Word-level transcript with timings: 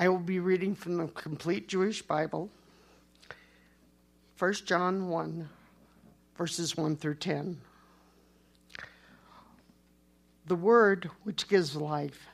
I 0.00 0.08
will 0.08 0.16
be 0.16 0.40
reading 0.40 0.74
from 0.74 0.96
the 0.96 1.08
Complete 1.08 1.68
Jewish 1.68 2.00
Bible, 2.00 2.48
1 4.38 4.54
John 4.64 5.10
1, 5.10 5.46
verses 6.38 6.74
1 6.74 6.96
through 6.96 7.16
10. 7.16 7.60
The 10.46 10.56
Word 10.56 11.10
which 11.24 11.48
gives 11.48 11.76
life. 11.76 12.28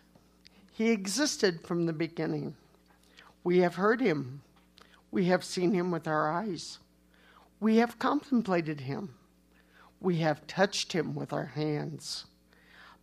He 0.75 0.91
existed 0.91 1.67
from 1.67 1.87
the 1.87 1.93
beginning. 1.93 2.54
We 3.43 3.59
have 3.59 3.75
heard 3.75 4.01
him. 4.01 4.43
We 5.11 5.25
have 5.25 5.43
seen 5.43 5.75
him 5.75 5.90
with 5.90 6.07
our 6.07 6.31
eyes. 6.31 6.79
We 7.59 7.79
have 7.79 7.98
contemplated 7.98 8.82
him. 8.82 9.17
We 10.01 10.18
have 10.18 10.46
touched 10.46 10.93
him 10.93 11.17
with 11.17 11.32
our 11.32 11.46
hands. 11.46 12.26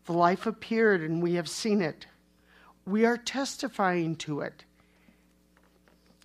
The 0.06 0.14
life 0.14 0.45
appeared, 0.45 1.02
and 1.02 1.22
we 1.22 1.34
have 1.34 1.50
seen 1.50 1.82
it. 1.82 2.08
We 2.86 3.05
are 3.05 3.18
testifying 3.18 4.16
to 4.18 4.42
it 4.42 4.66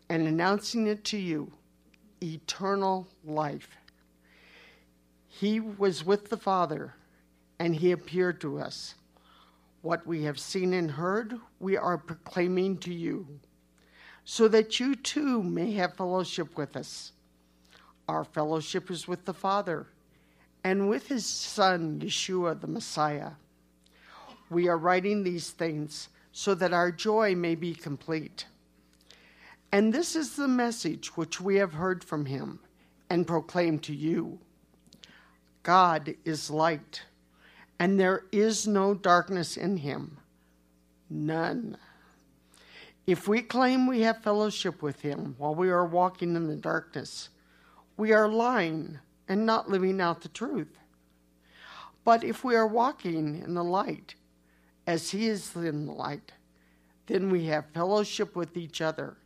and 0.09 0.27
announcing 0.27 0.87
it 0.87 1.05
to 1.05 1.17
you 1.17 1.53
eternal 2.21 3.07
life. 3.25 3.77
He 5.29 5.61
was 5.61 6.05
with 6.05 6.31
the 6.31 6.37
Father, 6.37 6.95
and 7.61 7.77
he 7.77 7.93
appeared 7.93 8.41
to 8.41 8.59
us. 8.59 8.97
What 9.83 10.05
we 10.05 10.25
have 10.25 10.41
seen 10.41 10.73
and 10.73 10.91
heard, 10.91 11.39
we 11.61 11.77
are 11.77 11.97
proclaiming 11.97 12.79
to 12.79 12.93
you, 12.93 13.39
so 14.25 14.49
that 14.49 14.81
you 14.81 14.97
too 14.97 15.45
may 15.45 15.73
have 15.75 15.95
fellowship 15.95 16.57
with 16.57 16.77
us. 16.77 17.13
Our 18.09 18.25
fellowship 18.25 18.91
is 18.91 19.07
with 19.07 19.27
the 19.27 19.35
Father 19.35 19.87
and 20.65 20.89
with 20.89 21.07
his 21.07 21.25
Son, 21.25 22.01
Yeshua 22.01 22.61
the 22.61 22.67
Messiah. 22.67 23.33
We 24.51 24.67
are 24.67 24.77
writing 24.77 25.23
these 25.23 25.51
things 25.51 26.09
so 26.33 26.55
that 26.55 26.73
our 26.73 26.91
joy 26.91 27.35
may 27.35 27.55
be 27.55 27.75
complete. 27.75 28.47
And 29.71 29.93
this 29.93 30.17
is 30.17 30.37
the 30.37 30.49
message 30.49 31.17
which 31.17 31.41
we 31.41 31.57
have 31.57 31.75
heard 31.75 32.03
from 32.03 32.27
him 32.27 32.61
and 33.11 33.27
proclaim 33.27 33.79
to 33.81 33.95
you 33.95 34.39
God 35.63 36.15
is 36.25 36.51
light, 36.51 37.03
and 37.79 38.01
there 38.01 38.25
is 38.33 38.67
no 38.67 38.95
darkness 38.95 39.57
in 39.57 39.77
him. 39.77 40.17
None. 41.11 41.77
If 43.07 43.29
we 43.29 43.43
claim 43.43 43.87
we 43.87 44.01
have 44.03 44.23
fellowship 44.23 44.83
with 44.83 45.01
him 45.01 45.35
while 45.39 45.55
we 45.55 45.71
are 45.71 45.85
walking 45.85 46.37
in 46.37 46.47
the 46.47 46.57
darkness, 46.57 47.29
we 47.97 48.13
are 48.13 48.29
lying 48.29 48.99
and 49.29 49.45
not 49.45 49.71
living 49.71 50.01
out 50.01 50.23
the 50.23 50.29
truth. 50.29 50.79
But 52.05 52.25
if 52.25 52.45
we 52.45 52.55
are 52.55 52.67
walking 52.67 53.43
in 53.43 53.55
the 53.55 53.65
light, 53.65 54.15
as 54.89 55.11
he 55.11 55.29
is 55.29 55.55
in 55.55 55.85
the 55.85 55.93
light, 55.93 56.33
then 57.09 57.29
we 57.29 57.45
have 57.45 57.67
fellowship 57.75 58.35
with 58.35 58.57
each 58.57 58.81
other, 58.81 59.19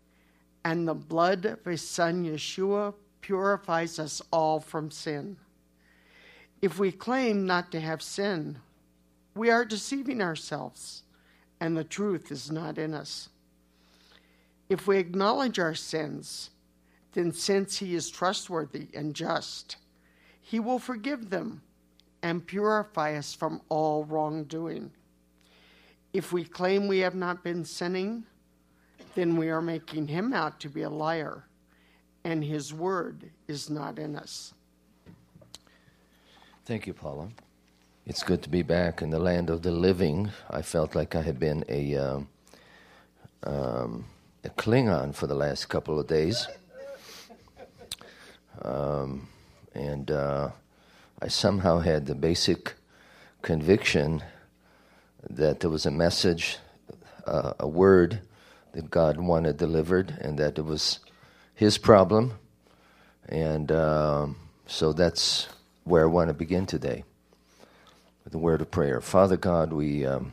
and 0.64 0.88
the 0.88 0.94
blood 0.94 1.44
of 1.44 1.64
his 1.64 1.88
son 1.88 2.24
Yeshua 2.24 2.92
purifies 3.20 4.00
us 4.00 4.20
all 4.32 4.58
from 4.58 4.90
sin. 4.90 5.36
If 6.60 6.80
we 6.80 6.90
claim 6.90 7.46
not 7.46 7.70
to 7.70 7.80
have 7.80 8.02
sin, 8.02 8.58
we 9.36 9.50
are 9.50 9.64
deceiving 9.64 10.20
ourselves, 10.20 11.04
and 11.60 11.76
the 11.76 11.84
truth 11.84 12.32
is 12.32 12.50
not 12.50 12.76
in 12.76 12.92
us. 12.92 13.28
If 14.68 14.88
we 14.88 14.98
acknowledge 14.98 15.60
our 15.60 15.76
sins, 15.76 16.50
then 17.12 17.32
since 17.32 17.78
he 17.78 17.94
is 17.94 18.10
trustworthy 18.10 18.88
and 18.94 19.14
just, 19.14 19.76
he 20.40 20.58
will 20.58 20.80
forgive 20.80 21.30
them 21.30 21.62
and 22.20 22.44
purify 22.44 23.14
us 23.14 23.32
from 23.32 23.60
all 23.68 24.02
wrongdoing. 24.04 24.90
If 26.12 26.32
we 26.32 26.44
claim 26.44 26.88
we 26.88 26.98
have 26.98 27.14
not 27.14 27.42
been 27.42 27.64
sinning, 27.64 28.24
then 29.14 29.36
we 29.36 29.48
are 29.48 29.62
making 29.62 30.08
him 30.08 30.32
out 30.32 30.60
to 30.60 30.68
be 30.68 30.82
a 30.82 30.90
liar, 30.90 31.44
and 32.24 32.44
his 32.44 32.72
word 32.72 33.30
is 33.48 33.70
not 33.70 33.98
in 33.98 34.16
us. 34.16 34.52
Thank 36.64 36.86
you, 36.86 36.92
Paula. 36.92 37.28
It's 38.06 38.22
good 38.22 38.42
to 38.42 38.48
be 38.48 38.62
back 38.62 39.00
in 39.00 39.10
the 39.10 39.18
land 39.18 39.48
of 39.48 39.62
the 39.62 39.70
living. 39.70 40.30
I 40.50 40.62
felt 40.62 40.94
like 40.94 41.14
I 41.14 41.22
had 41.22 41.38
been 41.38 41.64
a, 41.68 41.96
um, 41.96 42.28
um, 43.44 44.04
a 44.44 44.50
Klingon 44.50 45.14
for 45.14 45.26
the 45.26 45.34
last 45.34 45.68
couple 45.68 45.98
of 45.98 46.06
days. 46.06 46.46
Um, 48.60 49.28
and 49.74 50.10
uh, 50.10 50.50
I 51.20 51.28
somehow 51.28 51.78
had 51.78 52.06
the 52.06 52.14
basic 52.14 52.74
conviction 53.40 54.22
that 55.30 55.60
there 55.60 55.70
was 55.70 55.86
a 55.86 55.90
message, 55.90 56.58
uh, 57.26 57.52
a 57.58 57.68
word 57.68 58.20
that 58.72 58.90
God 58.90 59.18
wanted 59.18 59.56
delivered, 59.56 60.16
and 60.20 60.38
that 60.38 60.58
it 60.58 60.64
was 60.64 61.00
His 61.54 61.78
problem. 61.78 62.34
And 63.28 63.70
um, 63.70 64.36
so 64.66 64.92
that's 64.92 65.48
where 65.84 66.02
I 66.02 66.06
want 66.06 66.28
to 66.28 66.34
begin 66.34 66.66
today 66.66 67.04
with 68.24 68.34
a 68.34 68.38
word 68.38 68.60
of 68.60 68.70
prayer. 68.70 69.00
Father 69.00 69.36
God, 69.36 69.72
we 69.72 70.06
um, 70.06 70.32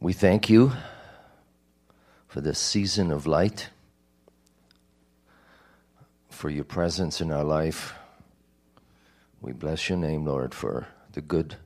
we 0.00 0.12
thank 0.12 0.50
you 0.50 0.72
for 2.26 2.40
this 2.40 2.58
season 2.58 3.12
of 3.12 3.26
light 3.26 3.68
for 6.28 6.50
your 6.50 6.64
presence 6.64 7.20
in 7.20 7.30
our 7.30 7.44
life. 7.44 7.94
We 9.40 9.52
bless 9.52 9.88
your 9.88 9.98
name, 9.98 10.24
Lord, 10.24 10.54
for 10.54 10.88
the 11.12 11.20
good 11.20 11.56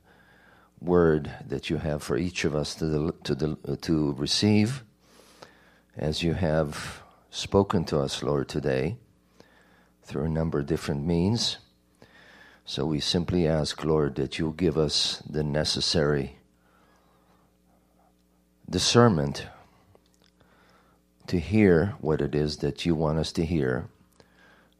word 0.80 1.30
that 1.46 1.70
you 1.70 1.78
have 1.78 2.02
for 2.02 2.16
each 2.16 2.44
of 2.44 2.54
us 2.54 2.74
to, 2.76 3.14
to, 3.24 3.58
to 3.80 4.12
receive 4.12 4.82
as 5.96 6.22
you 6.22 6.34
have 6.34 7.02
spoken 7.30 7.84
to 7.84 7.98
us, 7.98 8.22
Lord, 8.22 8.48
today 8.48 8.96
through 10.02 10.24
a 10.24 10.28
number 10.28 10.60
of 10.60 10.66
different 10.66 11.04
means. 11.04 11.58
So 12.64 12.84
we 12.86 13.00
simply 13.00 13.46
ask, 13.46 13.84
Lord, 13.84 14.16
that 14.16 14.38
you'll 14.38 14.52
give 14.52 14.76
us 14.76 15.22
the 15.28 15.42
necessary 15.42 16.38
discernment 18.68 19.46
to 21.26 21.40
hear 21.40 21.94
what 22.00 22.20
it 22.20 22.34
is 22.34 22.58
that 22.58 22.86
you 22.86 22.94
want 22.94 23.18
us 23.18 23.32
to 23.32 23.44
hear 23.44 23.88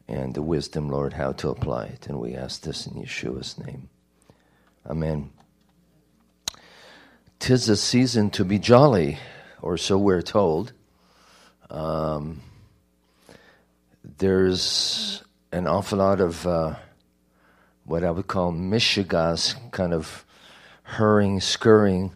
and 0.08 0.34
the 0.34 0.42
wisdom, 0.42 0.88
Lord, 0.88 1.14
how 1.14 1.32
to 1.32 1.48
apply 1.48 1.86
it. 1.86 2.06
And 2.06 2.20
we 2.20 2.34
ask 2.34 2.62
this 2.62 2.86
in 2.86 2.94
Yeshua's 2.94 3.58
name. 3.58 3.88
Amen. 4.88 5.30
Tis 7.46 7.68
a 7.68 7.76
season 7.76 8.30
to 8.30 8.44
be 8.44 8.58
jolly, 8.58 9.18
or 9.62 9.76
so 9.76 9.96
we're 9.96 10.20
told. 10.20 10.72
Um, 11.70 12.40
there's 14.18 15.22
an 15.52 15.68
awful 15.68 15.98
lot 15.98 16.20
of 16.20 16.44
uh, 16.44 16.74
what 17.84 18.02
I 18.02 18.10
would 18.10 18.26
call 18.26 18.50
mishigas, 18.50 19.54
kind 19.70 19.94
of 19.94 20.24
hurrying, 20.82 21.40
scurrying. 21.40 22.12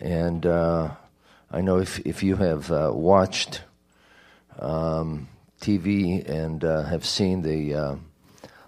And 0.00 0.44
uh, 0.44 0.90
I 1.52 1.60
know 1.60 1.78
if, 1.78 2.00
if 2.00 2.24
you 2.24 2.34
have 2.34 2.72
uh, 2.72 2.90
watched 2.92 3.62
um, 4.58 5.28
TV 5.60 6.28
and 6.28 6.64
uh, 6.64 6.82
have 6.86 7.06
seen 7.06 7.42
the 7.42 7.74
uh, 7.74 7.96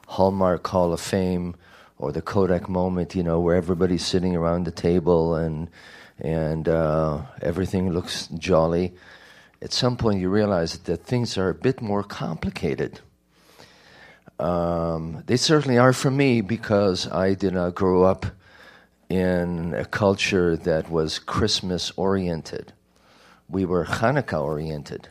Hallmark 0.07 0.65
Hall 0.65 0.93
of 0.93 1.01
Fame 1.01 1.57
or 1.99 2.13
the 2.13 2.23
Kodak 2.23 2.69
moment, 2.69 3.17
you 3.17 3.25
know, 3.25 3.41
where 3.41 3.57
everybody's 3.57 4.07
sitting 4.07 4.37
around 4.37 4.65
the 4.65 4.71
table 4.71 5.35
and 5.35 5.69
and 6.19 6.69
uh, 6.69 7.23
everything 7.43 7.93
looks 7.93 8.29
jolly. 8.29 8.95
At 9.61 9.73
some 9.73 9.97
point, 9.97 10.21
you 10.21 10.29
realize 10.29 10.79
that 10.79 11.05
things 11.05 11.39
are 11.39 11.49
a 11.49 11.55
bit 11.55 11.81
more 11.81 12.03
complicated. 12.03 13.01
Um, 14.39 15.23
they 15.27 15.37
certainly 15.37 15.79
are 15.79 15.93
for 15.93 16.11
me 16.11 16.41
because 16.41 17.11
I 17.11 17.35
did 17.35 17.55
not 17.55 17.75
grow 17.75 18.05
up 18.05 18.27
in 19.09 19.75
a 19.75 19.85
culture 19.85 20.57
that 20.57 20.91
was 20.91 21.19
Christmas 21.19 21.93
oriented. 21.97 22.73
We 23.49 23.65
were 23.65 23.85
Hanukkah 23.85 24.43
oriented. 24.43 25.09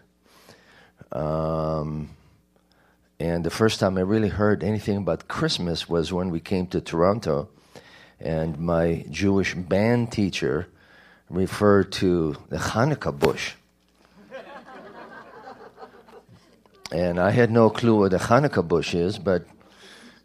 Um, 1.11 2.09
and 3.19 3.43
the 3.43 3.49
first 3.49 3.79
time 3.79 3.97
I 3.97 4.01
really 4.01 4.29
heard 4.29 4.63
anything 4.63 4.97
about 4.97 5.27
Christmas 5.27 5.87
was 5.87 6.11
when 6.11 6.29
we 6.29 6.39
came 6.39 6.67
to 6.67 6.81
Toronto, 6.81 7.47
and 8.19 8.57
my 8.57 9.05
Jewish 9.09 9.53
band 9.53 10.11
teacher 10.11 10.67
referred 11.33 11.91
to 11.91 12.37
the 12.49 12.57
Hanukkah 12.57 13.17
bush. 13.17 13.53
and 16.91 17.19
I 17.19 17.31
had 17.31 17.49
no 17.49 17.69
clue 17.69 17.99
what 17.99 18.11
the 18.11 18.17
Hanukkah 18.17 18.65
bush 18.65 18.93
is, 18.93 19.17
but 19.17 19.45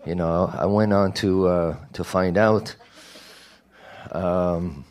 you 0.07 0.15
know, 0.15 0.53
I 0.55 0.67
went 0.67 0.93
on 0.93 1.13
to 1.15 1.49
uh, 1.49 1.77
to 1.95 2.05
find 2.05 2.37
out. 2.37 2.77
Um, 4.13 4.85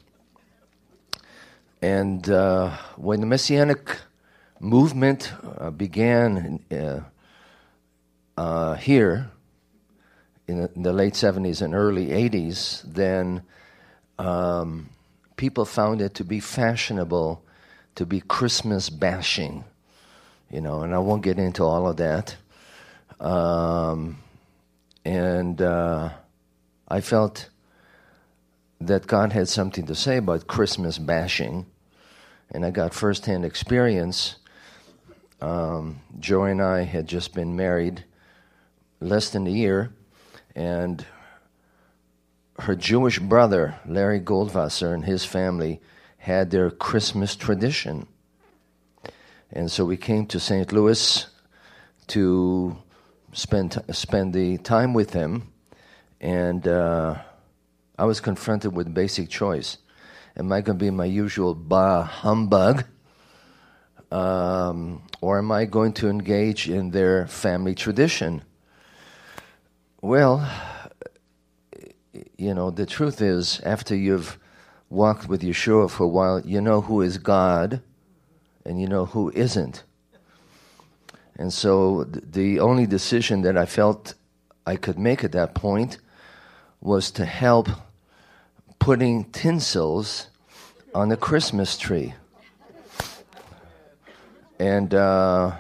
and 1.82 2.28
uh, 2.30 2.72
when 2.96 3.20
the 3.20 3.28
Messianic 3.28 3.98
movement 4.60 5.32
uh, 5.60 5.70
began 5.70 6.60
uh, 6.72 7.02
uh, 8.36 8.74
here 8.76 9.30
in 10.48 10.62
the, 10.62 10.72
in 10.76 10.84
the, 10.84 10.94
late 10.94 11.14
70s 11.14 11.62
and 11.62 11.76
early 11.76 12.08
80s, 12.08 12.82
then 12.84 13.44
um, 14.18 14.90
people 15.38 15.64
found 15.66 16.02
it 16.02 16.16
to 16.16 16.24
be 16.24 16.40
fashionable 16.40 17.44
to 17.96 18.06
be 18.06 18.22
Christmas 18.22 18.90
bashing, 18.90 19.64
you 20.52 20.62
know, 20.62 20.82
and 20.82 20.94
I 20.94 21.00
won't 21.00 21.24
get 21.24 21.40
into 21.40 21.64
all 21.64 21.88
of 21.88 21.98
that. 21.98 22.36
Um, 23.20 24.20
and 25.04 25.60
uh, 25.62 26.10
I 26.88 27.02
felt 27.02 27.50
that 28.80 29.08
God 29.08 29.34
had 29.34 29.48
something 29.48 29.88
to 29.88 29.96
say 29.96 30.18
about 30.18 30.46
Christmas 30.46 31.00
bashing, 31.00 31.66
and 32.52 32.64
I 32.64 32.70
got 32.70 32.94
firsthand 32.94 33.46
experience. 33.46 34.36
Um, 35.42 36.02
Joy 36.20 36.52
and 36.52 36.62
I 36.62 36.84
had 36.84 37.08
just 37.08 37.34
been 37.34 37.56
married 37.56 38.04
less 39.00 39.30
than 39.32 39.48
a 39.48 39.52
year, 39.52 39.92
and 40.56 41.04
her 42.60 42.76
Jewish 42.76 43.20
brother, 43.20 43.80
Larry 43.86 44.20
Goldwasser, 44.20 44.94
and 44.94 45.06
his 45.06 45.26
family 45.26 45.80
had 46.18 46.50
their 46.50 46.70
Christmas 46.72 47.36
tradition. 47.36 48.08
And 49.52 49.72
so 49.72 49.86
we 49.86 49.98
came 49.98 50.26
to 50.28 50.40
St. 50.40 50.72
Louis 50.72 51.26
to 52.08 52.78
spend, 53.32 53.82
spend 53.92 54.34
the 54.34 54.58
time 54.58 54.94
with 54.94 55.14
him. 55.14 55.54
and 56.20 56.68
uh, 56.68 57.16
I 57.98 58.06
was 58.06 58.20
confronted 58.20 58.76
with 58.76 58.94
basic 58.94 59.30
choice. 59.30 59.78
Am 60.36 60.52
I 60.52 60.62
going 60.62 60.78
to 60.78 60.86
be 60.86 60.92
my 60.92 61.06
usual 61.06 61.56
bah 61.56 62.04
humbug? 62.04 62.86
Um, 64.12 65.04
or 65.22 65.40
am 65.40 65.52
I 65.52 65.66
going 65.66 65.94
to 65.94 66.10
engage 66.10 66.70
in 66.70 66.92
their 66.92 67.28
family 67.28 67.76
tradition? 67.76 68.44
Well, 70.02 70.48
you 72.38 72.54
know, 72.54 72.70
the 72.70 72.86
truth 72.86 73.22
is, 73.22 73.60
after 73.62 73.96
you've 73.96 74.38
walked 74.90 75.28
with 75.28 75.42
Yeshua 75.42 75.90
for 75.90 76.04
a 76.04 76.08
while, 76.08 76.40
you 76.42 76.62
know 76.62 76.82
who 76.82 77.02
is 77.02 77.18
God 77.18 77.82
and 78.66 78.80
you 78.80 78.88
know 78.88 79.06
who 79.06 79.32
isn't. 79.32 79.84
And 81.38 81.52
so 81.52 82.04
the 82.04 82.60
only 82.60 82.86
decision 82.86 83.42
that 83.42 83.58
I 83.58 83.66
felt 83.66 84.14
I 84.66 84.76
could 84.76 85.00
make 85.00 85.24
at 85.24 85.32
that 85.32 85.56
point 85.56 85.98
was 86.82 87.12
to 87.12 87.26
help 87.26 87.70
putting 88.80 89.26
tinsels 89.26 90.28
on 90.94 91.10
the 91.10 91.18
Christmas 91.18 91.78
tree. 91.78 92.14
And 94.60 94.94
uh, 94.94 95.56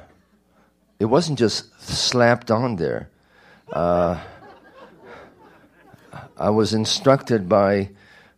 it 0.99 1.05
wasn't 1.05 1.39
just 1.39 1.79
slapped 1.81 2.49
on 2.49 2.75
there. 2.77 3.09
Uh, 3.71 4.19
I 6.39 6.51
was 6.51 6.73
instructed 6.73 7.49
by 7.49 7.89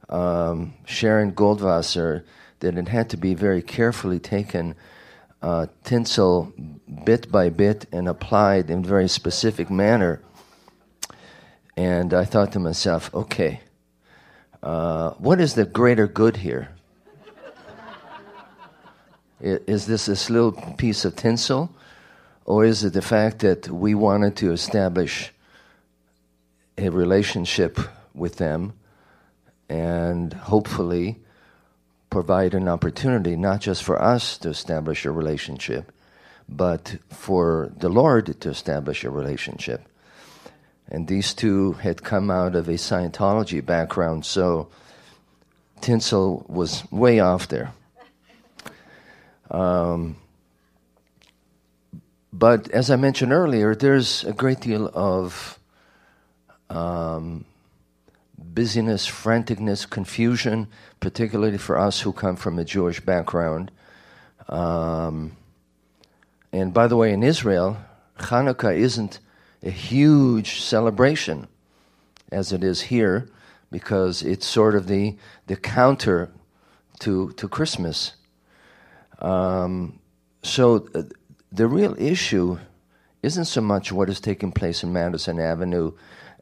um, 0.08 0.74
Sharon 0.86 1.34
Goldwasser 1.34 2.24
that 2.62 2.78
it 2.78 2.88
had 2.88 3.10
to 3.10 3.18
be 3.18 3.34
very 3.34 3.62
carefully 3.62 4.20
taken, 4.20 4.76
uh, 5.42 5.68
tinsel 5.84 6.54
bit 7.04 7.30
by 7.30 7.50
bit, 7.50 7.86
and 7.92 8.08
applied 8.08 8.70
in 8.70 8.80
a 8.80 8.88
very 8.88 9.10
specific 9.10 9.70
manner. 9.70 10.22
And 11.76 12.14
I 12.14 12.24
thought 12.24 12.54
to 12.54 12.60
myself, 12.60 13.14
okay, 13.14 13.62
uh, 14.64 15.12
what 15.12 15.42
is 15.42 15.56
the 15.56 15.66
greater 15.66 16.08
good 16.08 16.38
here? 16.38 16.70
is 19.42 19.86
this 19.86 20.06
this 20.06 20.30
little 20.30 20.52
piece 20.52 21.06
of 21.06 21.16
tinsel, 21.16 21.74
or 22.46 22.66
is 22.66 22.84
it 22.84 22.94
the 22.94 23.02
fact 23.02 23.40
that 23.40 23.70
we 23.70 23.96
wanted 23.96 24.36
to 24.38 24.52
establish 24.52 25.34
a 26.80 26.90
relationship 26.90 27.80
with 28.14 28.38
them 28.38 28.74
and 29.70 30.34
hopefully 30.34 31.20
provide 32.10 32.54
an 32.54 32.68
opportunity 32.68 33.36
not 33.36 33.62
just 33.62 33.84
for 33.84 34.02
us 34.02 34.38
to 34.40 34.50
establish 34.50 35.06
a 35.06 35.12
relationship, 35.12 35.92
but 36.48 36.98
for 37.10 37.72
the 37.78 37.90
Lord 37.90 38.40
to 38.42 38.50
establish 38.50 39.04
a 39.04 39.10
relationship. 39.10 39.88
And 40.88 41.08
these 41.08 41.34
two 41.36 41.74
had 41.74 42.04
come 42.04 42.32
out 42.32 42.56
of 42.56 42.68
a 42.68 42.74
Scientology 42.74 43.64
background, 43.64 44.26
so 44.26 44.70
tinsel 45.82 46.46
was 46.48 46.84
way 46.92 47.20
off 47.20 47.48
there. 47.48 47.74
Um, 49.52 50.16
but 52.34 52.72
as 52.72 52.90
I 52.90 52.96
mentioned 52.96 53.34
earlier, 53.34 53.76
there's 53.76 54.24
a 54.24 54.34
great 54.34 54.62
deal 54.62 54.90
of 54.94 55.59
um, 56.70 57.46
busyness, 58.38 59.08
franticness, 59.10 59.90
confusion, 59.90 60.68
particularly 61.00 61.58
for 61.58 61.78
us 61.78 62.02
who 62.02 62.14
come 62.14 62.36
from 62.36 62.60
a 62.60 62.66
Jewish 62.66 63.00
background. 63.00 63.72
Um, 64.48 65.36
and 66.52 66.74
by 66.74 66.88
the 66.88 66.96
way, 66.96 67.14
in 67.14 67.24
Israel, 67.24 67.78
Hanukkah 68.18 68.76
isn't 68.76 69.20
a 69.64 69.70
huge 69.70 70.62
celebration 70.62 71.48
as 72.32 72.52
it 72.54 72.64
is 72.64 72.82
here 72.82 73.30
because 73.72 74.24
it's 74.24 74.48
sort 74.48 74.76
of 74.76 74.88
the, 74.88 75.18
the 75.48 75.56
counter 75.56 76.32
to, 77.00 77.32
to 77.34 77.48
Christmas. 77.48 78.14
Um, 79.20 80.00
so 80.42 80.88
uh, 80.96 81.04
the 81.52 81.68
real 81.68 81.96
issue 82.00 82.60
isn't 83.22 83.46
so 83.46 83.62
much 83.62 83.92
what 83.92 84.10
is 84.10 84.20
taking 84.20 84.52
place 84.52 84.84
in 84.84 84.94
Madison 84.94 85.40
Avenue 85.40 85.92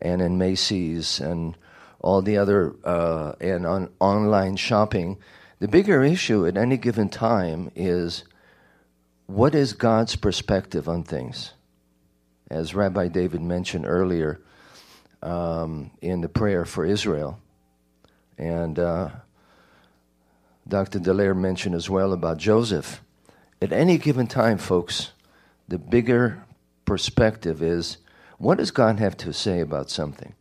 and 0.01 0.21
in 0.21 0.37
Macy's 0.37 1.19
and 1.19 1.57
all 1.99 2.21
the 2.21 2.37
other 2.37 2.75
uh, 2.83 3.33
and 3.39 3.65
on 3.65 3.89
online 3.99 4.55
shopping. 4.55 5.17
The 5.59 5.67
bigger 5.67 6.03
issue 6.03 6.45
at 6.45 6.57
any 6.57 6.77
given 6.77 7.09
time 7.09 7.71
is 7.75 8.23
what 9.25 9.55
is 9.55 9.73
God's 9.73 10.15
perspective 10.15 10.87
on 10.87 11.03
things? 11.03 11.53
As 12.49 12.75
Rabbi 12.75 13.09
David 13.09 13.41
mentioned 13.41 13.85
earlier 13.85 14.39
um, 15.21 15.91
in 16.01 16.21
the 16.21 16.29
prayer 16.29 16.63
for 16.63 16.85
Israel, 16.85 17.39
and 18.37 18.79
uh, 18.79 19.09
Dr. 20.67 20.99
Dallaire 20.99 21.35
mentioned 21.35 21.75
as 21.75 21.89
well 21.89 22.13
about 22.13 22.37
Joseph. 22.37 23.01
At 23.61 23.73
any 23.73 23.97
given 23.97 24.27
time, 24.27 24.59
folks, 24.59 25.11
the 25.67 25.77
bigger 25.77 26.43
perspective 26.85 27.61
is 27.61 27.97
what 28.37 28.57
does 28.57 28.71
God 28.71 28.99
have 28.99 29.17
to 29.17 29.33
say 29.33 29.59
about 29.61 29.89
something? 29.89 30.33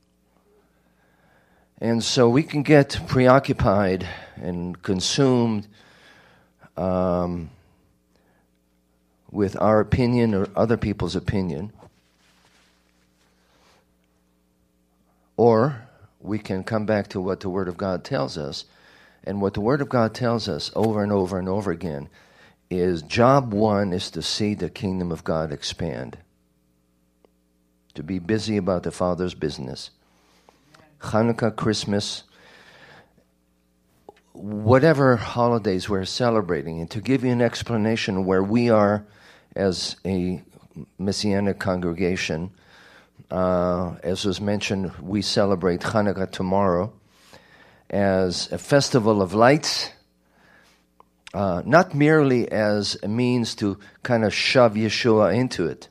And 1.78 2.02
so 2.02 2.28
we 2.28 2.42
can 2.42 2.62
get 2.62 3.00
preoccupied 3.06 4.06
and 4.36 4.80
consumed 4.82 5.66
um, 6.76 7.50
with 9.30 9.60
our 9.60 9.80
opinion 9.80 10.34
or 10.34 10.48
other 10.56 10.76
people's 10.76 11.16
opinion. 11.16 11.72
Or 15.36 15.82
we 16.20 16.38
can 16.38 16.64
come 16.64 16.86
back 16.86 17.08
to 17.08 17.20
what 17.20 17.40
the 17.40 17.50
Word 17.50 17.68
of 17.68 17.76
God 17.76 18.04
tells 18.04 18.38
us. 18.38 18.64
And 19.24 19.42
what 19.42 19.54
the 19.54 19.60
Word 19.60 19.80
of 19.80 19.88
God 19.88 20.14
tells 20.14 20.48
us 20.48 20.70
over 20.74 21.02
and 21.02 21.12
over 21.12 21.38
and 21.38 21.48
over 21.48 21.70
again 21.70 22.08
is 22.70 23.02
job 23.02 23.52
one 23.52 23.92
is 23.92 24.10
to 24.12 24.22
see 24.22 24.54
the 24.54 24.70
kingdom 24.70 25.12
of 25.12 25.24
God 25.24 25.52
expand, 25.52 26.18
to 27.96 28.02
be 28.02 28.18
busy 28.18 28.56
about 28.56 28.82
the 28.82 28.90
Father's 28.90 29.34
business. 29.34 29.90
Hanukkah, 31.00 31.54
Christmas, 31.54 32.22
whatever 34.32 35.16
holidays 35.16 35.88
we're 35.88 36.04
celebrating, 36.04 36.80
and 36.80 36.90
to 36.90 37.00
give 37.00 37.24
you 37.24 37.32
an 37.32 37.42
explanation 37.42 38.24
where 38.24 38.42
we 38.42 38.70
are 38.70 39.04
as 39.54 39.96
a 40.04 40.42
Messianic 40.98 41.58
congregation. 41.58 42.50
Uh, 43.30 43.96
as 44.02 44.24
was 44.24 44.40
mentioned, 44.40 44.92
we 45.00 45.22
celebrate 45.22 45.80
Hanukkah 45.80 46.30
tomorrow 46.30 46.92
as 47.90 48.50
a 48.52 48.58
festival 48.58 49.22
of 49.22 49.32
lights, 49.34 49.90
uh, 51.34 51.62
not 51.64 51.94
merely 51.94 52.50
as 52.50 52.96
a 53.02 53.08
means 53.08 53.54
to 53.56 53.78
kind 54.02 54.24
of 54.24 54.34
shove 54.34 54.74
Yeshua 54.74 55.34
into 55.34 55.66
it. 55.66 55.88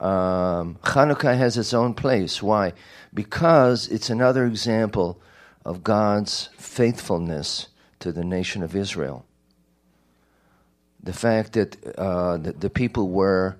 Um, 0.00 0.76
Hanukkah 0.82 1.36
has 1.36 1.56
its 1.56 1.72
own 1.72 1.94
place. 1.94 2.42
Why? 2.42 2.72
Because 3.12 3.88
it's 3.88 4.10
another 4.10 4.44
example 4.44 5.20
of 5.64 5.82
God's 5.82 6.50
faithfulness 6.58 7.68
to 8.00 8.12
the 8.12 8.24
nation 8.24 8.62
of 8.62 8.76
Israel. 8.76 9.24
The 11.02 11.12
fact 11.12 11.52
that 11.52 11.98
uh, 11.98 12.38
the, 12.38 12.52
the, 12.52 12.70
people 12.70 13.08
were 13.08 13.56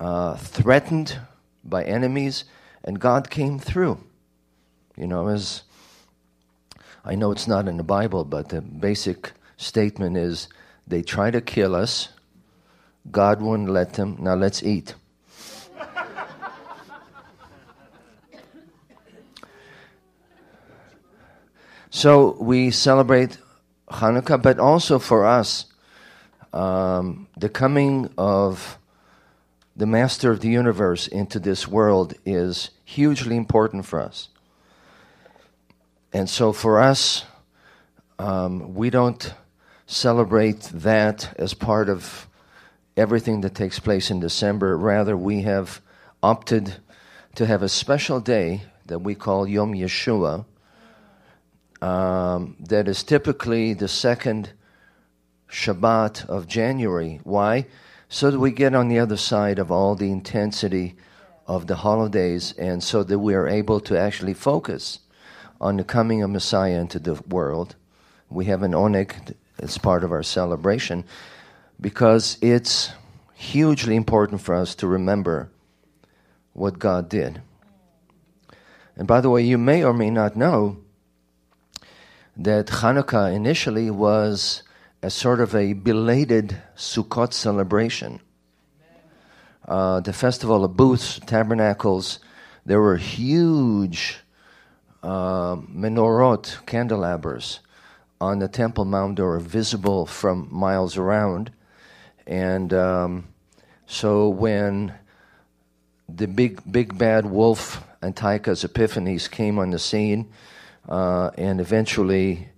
uh, 0.00 0.36
threatened 0.36 1.18
by 1.64 1.84
enemies 1.84 2.44
and 2.84 3.00
God 3.00 3.30
came 3.30 3.58
through. 3.58 3.98
You 4.96 5.06
know, 5.06 5.28
as 5.28 5.62
I 7.04 7.14
know 7.14 7.32
it's 7.32 7.48
not 7.48 7.68
in 7.68 7.76
the 7.76 7.84
Bible, 7.84 8.24
but 8.24 8.48
the 8.48 8.60
basic 8.60 9.32
statement 9.56 10.16
is 10.16 10.48
they 10.86 11.02
try 11.02 11.30
to 11.30 11.40
kill 11.40 11.74
us, 11.74 12.08
God 13.10 13.40
wouldn't 13.40 13.68
let 13.68 13.94
them, 13.94 14.16
now 14.20 14.34
let's 14.34 14.62
eat. 14.62 14.94
So 21.94 22.36
we 22.40 22.72
celebrate 22.72 23.38
Hanukkah, 23.88 24.42
but 24.42 24.58
also 24.58 24.98
for 24.98 25.24
us, 25.24 25.66
um, 26.52 27.28
the 27.36 27.48
coming 27.48 28.12
of 28.18 28.80
the 29.76 29.86
master 29.86 30.32
of 30.32 30.40
the 30.40 30.48
universe 30.48 31.06
into 31.06 31.38
this 31.38 31.68
world 31.68 32.14
is 32.26 32.70
hugely 32.84 33.36
important 33.36 33.86
for 33.86 34.00
us. 34.00 34.28
And 36.12 36.28
so 36.28 36.52
for 36.52 36.80
us, 36.80 37.26
um, 38.18 38.74
we 38.74 38.90
don't 38.90 39.32
celebrate 39.86 40.62
that 40.74 41.32
as 41.38 41.54
part 41.54 41.88
of 41.88 42.26
everything 42.96 43.42
that 43.42 43.54
takes 43.54 43.78
place 43.78 44.10
in 44.10 44.18
December. 44.18 44.76
Rather, 44.76 45.16
we 45.16 45.42
have 45.42 45.80
opted 46.24 46.74
to 47.36 47.46
have 47.46 47.62
a 47.62 47.68
special 47.68 48.18
day 48.18 48.62
that 48.86 48.98
we 48.98 49.14
call 49.14 49.46
Yom 49.46 49.74
Yeshua, 49.74 50.44
um, 51.84 52.56
that 52.60 52.88
is 52.88 53.02
typically 53.02 53.74
the 53.74 53.88
second 53.88 54.52
Shabbat 55.50 56.26
of 56.30 56.46
January. 56.46 57.20
Why? 57.24 57.66
So 58.08 58.30
that 58.30 58.38
we 58.38 58.52
get 58.52 58.74
on 58.74 58.88
the 58.88 58.98
other 58.98 59.18
side 59.18 59.58
of 59.58 59.70
all 59.70 59.94
the 59.94 60.10
intensity 60.10 60.96
of 61.46 61.66
the 61.66 61.76
holidays 61.76 62.54
and 62.56 62.82
so 62.82 63.02
that 63.02 63.18
we 63.18 63.34
are 63.34 63.46
able 63.46 63.80
to 63.80 63.98
actually 63.98 64.32
focus 64.32 65.00
on 65.60 65.76
the 65.76 65.84
coming 65.84 66.22
of 66.22 66.30
Messiah 66.30 66.80
into 66.80 66.98
the 66.98 67.20
world. 67.28 67.76
We 68.30 68.46
have 68.46 68.62
an 68.62 68.72
oneg 68.72 69.34
as 69.58 69.76
part 69.76 70.04
of 70.04 70.10
our 70.10 70.22
celebration 70.22 71.04
because 71.78 72.38
it's 72.40 72.92
hugely 73.34 73.94
important 73.94 74.40
for 74.40 74.54
us 74.54 74.74
to 74.76 74.86
remember 74.86 75.50
what 76.54 76.78
God 76.78 77.10
did. 77.10 77.42
And 78.96 79.06
by 79.06 79.20
the 79.20 79.28
way, 79.28 79.42
you 79.42 79.58
may 79.58 79.84
or 79.84 79.92
may 79.92 80.08
not 80.08 80.34
know 80.34 80.78
that 82.36 82.66
Hanukkah 82.66 83.32
initially 83.32 83.90
was 83.90 84.62
a 85.02 85.10
sort 85.10 85.40
of 85.40 85.54
a 85.54 85.74
belated 85.74 86.56
Sukkot 86.76 87.32
celebration. 87.32 88.20
Uh, 89.66 90.00
the 90.00 90.12
festival 90.12 90.64
of 90.64 90.76
booths, 90.76 91.20
tabernacles, 91.26 92.18
there 92.66 92.80
were 92.80 92.96
huge 92.96 94.18
uh, 95.02 95.56
menorot, 95.56 96.64
candelabras, 96.66 97.60
on 98.20 98.38
the 98.38 98.48
Temple 98.48 98.84
Mount 98.84 99.16
that 99.16 99.24
were 99.24 99.40
visible 99.40 100.06
from 100.06 100.48
miles 100.50 100.96
around. 100.96 101.52
And 102.26 102.72
um, 102.72 103.28
so 103.86 104.28
when 104.28 104.94
the 106.08 106.26
big, 106.26 106.60
big 106.70 106.96
bad 106.96 107.26
wolf 107.26 107.86
Antiochus 108.02 108.64
Epiphanes 108.64 109.28
came 109.28 109.58
on 109.58 109.70
the 109.70 109.78
scene, 109.78 110.30
uh, 110.88 111.30
and 111.36 111.60
eventually 111.60 112.48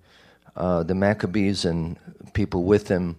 uh, 0.57 0.83
the 0.83 0.95
Maccabees 0.95 1.65
and 1.65 1.97
people 2.33 2.65
with 2.65 2.87
them 2.87 3.17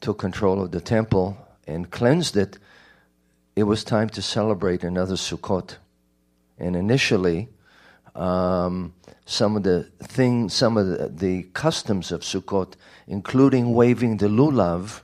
took 0.00 0.18
control 0.18 0.62
of 0.62 0.70
the 0.70 0.80
temple 0.80 1.36
and 1.66 1.90
cleansed 1.90 2.36
it. 2.36 2.58
It 3.56 3.64
was 3.64 3.84
time 3.84 4.08
to 4.10 4.22
celebrate 4.22 4.82
another 4.82 5.14
Sukkot. 5.14 5.76
And 6.58 6.76
initially, 6.76 7.48
um, 8.14 8.94
some 9.26 9.56
of 9.56 9.62
the 9.62 9.84
things, 10.02 10.54
some 10.54 10.76
of 10.76 10.86
the, 10.86 11.08
the, 11.08 11.42
customs 11.54 12.12
of 12.12 12.20
Sukkot, 12.20 12.74
including 13.06 13.74
waving 13.74 14.18
the 14.18 14.28
lulav 14.28 15.00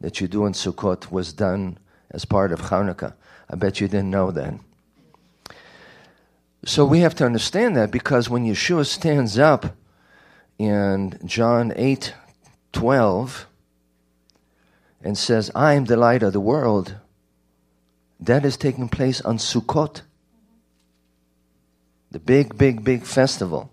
that 0.00 0.20
you 0.20 0.28
do 0.28 0.46
in 0.46 0.52
Sukkot, 0.52 1.10
was 1.10 1.32
done 1.32 1.78
as 2.10 2.24
part 2.24 2.52
of 2.52 2.60
Hanukkah. 2.62 3.14
I 3.48 3.56
bet 3.56 3.80
you 3.80 3.88
didn't 3.88 4.10
know 4.10 4.30
that. 4.30 4.54
So 6.64 6.84
we 6.84 7.00
have 7.00 7.14
to 7.16 7.26
understand 7.26 7.76
that 7.76 7.90
because 7.90 8.30
when 8.30 8.44
Yeshua 8.44 8.86
stands 8.86 9.38
up 9.38 9.76
in 10.58 11.18
John 11.24 11.72
8 11.74 12.14
12 12.72 13.46
and 15.02 15.18
says, 15.18 15.50
I 15.54 15.74
am 15.74 15.86
the 15.86 15.96
light 15.96 16.22
of 16.22 16.32
the 16.32 16.40
world, 16.40 16.94
that 18.20 18.44
is 18.44 18.56
taking 18.56 18.88
place 18.88 19.20
on 19.20 19.38
Sukkot. 19.38 20.02
The 22.12 22.20
big, 22.20 22.56
big, 22.56 22.84
big 22.84 23.02
festival. 23.02 23.70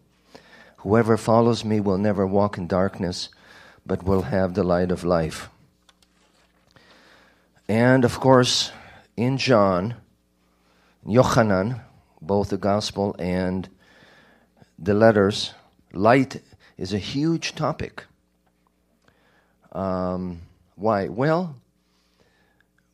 Whoever 0.78 1.18
follows 1.18 1.64
me 1.64 1.80
will 1.80 1.98
never 1.98 2.26
walk 2.26 2.58
in 2.58 2.68
darkness, 2.68 3.30
but 3.86 4.04
will 4.04 4.24
have 4.24 4.54
the 4.54 4.64
light 4.64 4.92
of 4.92 5.04
life. 5.04 5.50
And 7.68 8.04
of 8.04 8.20
course, 8.20 8.72
in 9.16 9.38
John, 9.38 9.96
Yochanan, 11.06 11.82
both 12.22 12.50
the 12.50 12.58
gospel 12.58 13.16
and 13.20 13.70
the 14.78 14.94
letters, 14.94 15.54
light 15.94 16.42
is 16.78 16.94
a 16.94 16.98
huge 16.98 17.56
topic. 17.56 18.06
Um, 19.72 20.42
why? 20.76 21.08
Well, 21.08 21.56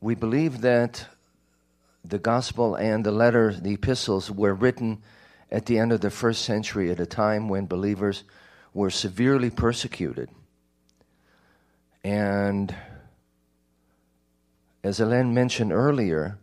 we 0.01 0.15
believe 0.15 0.62
that 0.62 1.05
the 2.03 2.20
gospel 2.20 2.75
and 2.75 3.05
the 3.05 3.12
letters, 3.12 3.62
the 3.62 3.74
epistles, 3.74 4.29
were 4.29 4.53
written 4.53 5.01
at 5.51 5.65
the 5.65 5.79
end 5.79 5.91
of 5.91 6.01
the 6.01 6.10
first 6.10 6.44
century 6.44 6.91
at 6.91 7.00
a 7.00 7.05
time 7.05 7.48
when 7.48 7.65
believers 7.65 8.24
were 8.74 8.89
severely 8.89 9.50
persecuted. 9.50 10.29
And 12.03 12.75
as 14.84 15.00
Elaine 15.00 15.34
mentioned 15.34 15.72
earlier, 15.72 16.38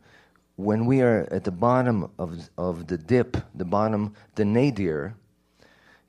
when 0.57 0.87
we 0.87 1.01
are 1.01 1.27
at 1.31 1.45
the 1.45 1.51
bottom 1.51 2.11
of, 2.19 2.51
of 2.57 2.87
the 2.87 2.99
dip, 2.99 3.37
the 3.55 3.65
bottom, 3.65 4.15
the 4.35 4.45
nadir, 4.45 5.15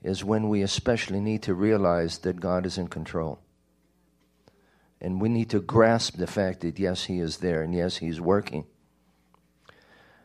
is 0.02 0.22
when 0.22 0.48
we 0.48 0.62
especially 0.62 1.20
need 1.20 1.42
to 1.42 1.54
realize 1.54 2.18
that 2.18 2.40
God 2.40 2.66
is 2.66 2.76
in 2.76 2.88
control. 2.88 3.38
And 5.00 5.20
we 5.20 5.28
need 5.28 5.50
to 5.50 5.60
grasp 5.60 6.16
the 6.16 6.26
fact 6.26 6.60
that, 6.60 6.78
yes, 6.78 7.04
He 7.04 7.18
is 7.18 7.38
there 7.38 7.62
and 7.62 7.74
yes, 7.74 7.96
He's 7.96 8.20
working. 8.20 8.66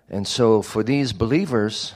And 0.10 0.28
so, 0.28 0.62
for 0.62 0.84
these 0.84 1.14
believers, 1.14 1.94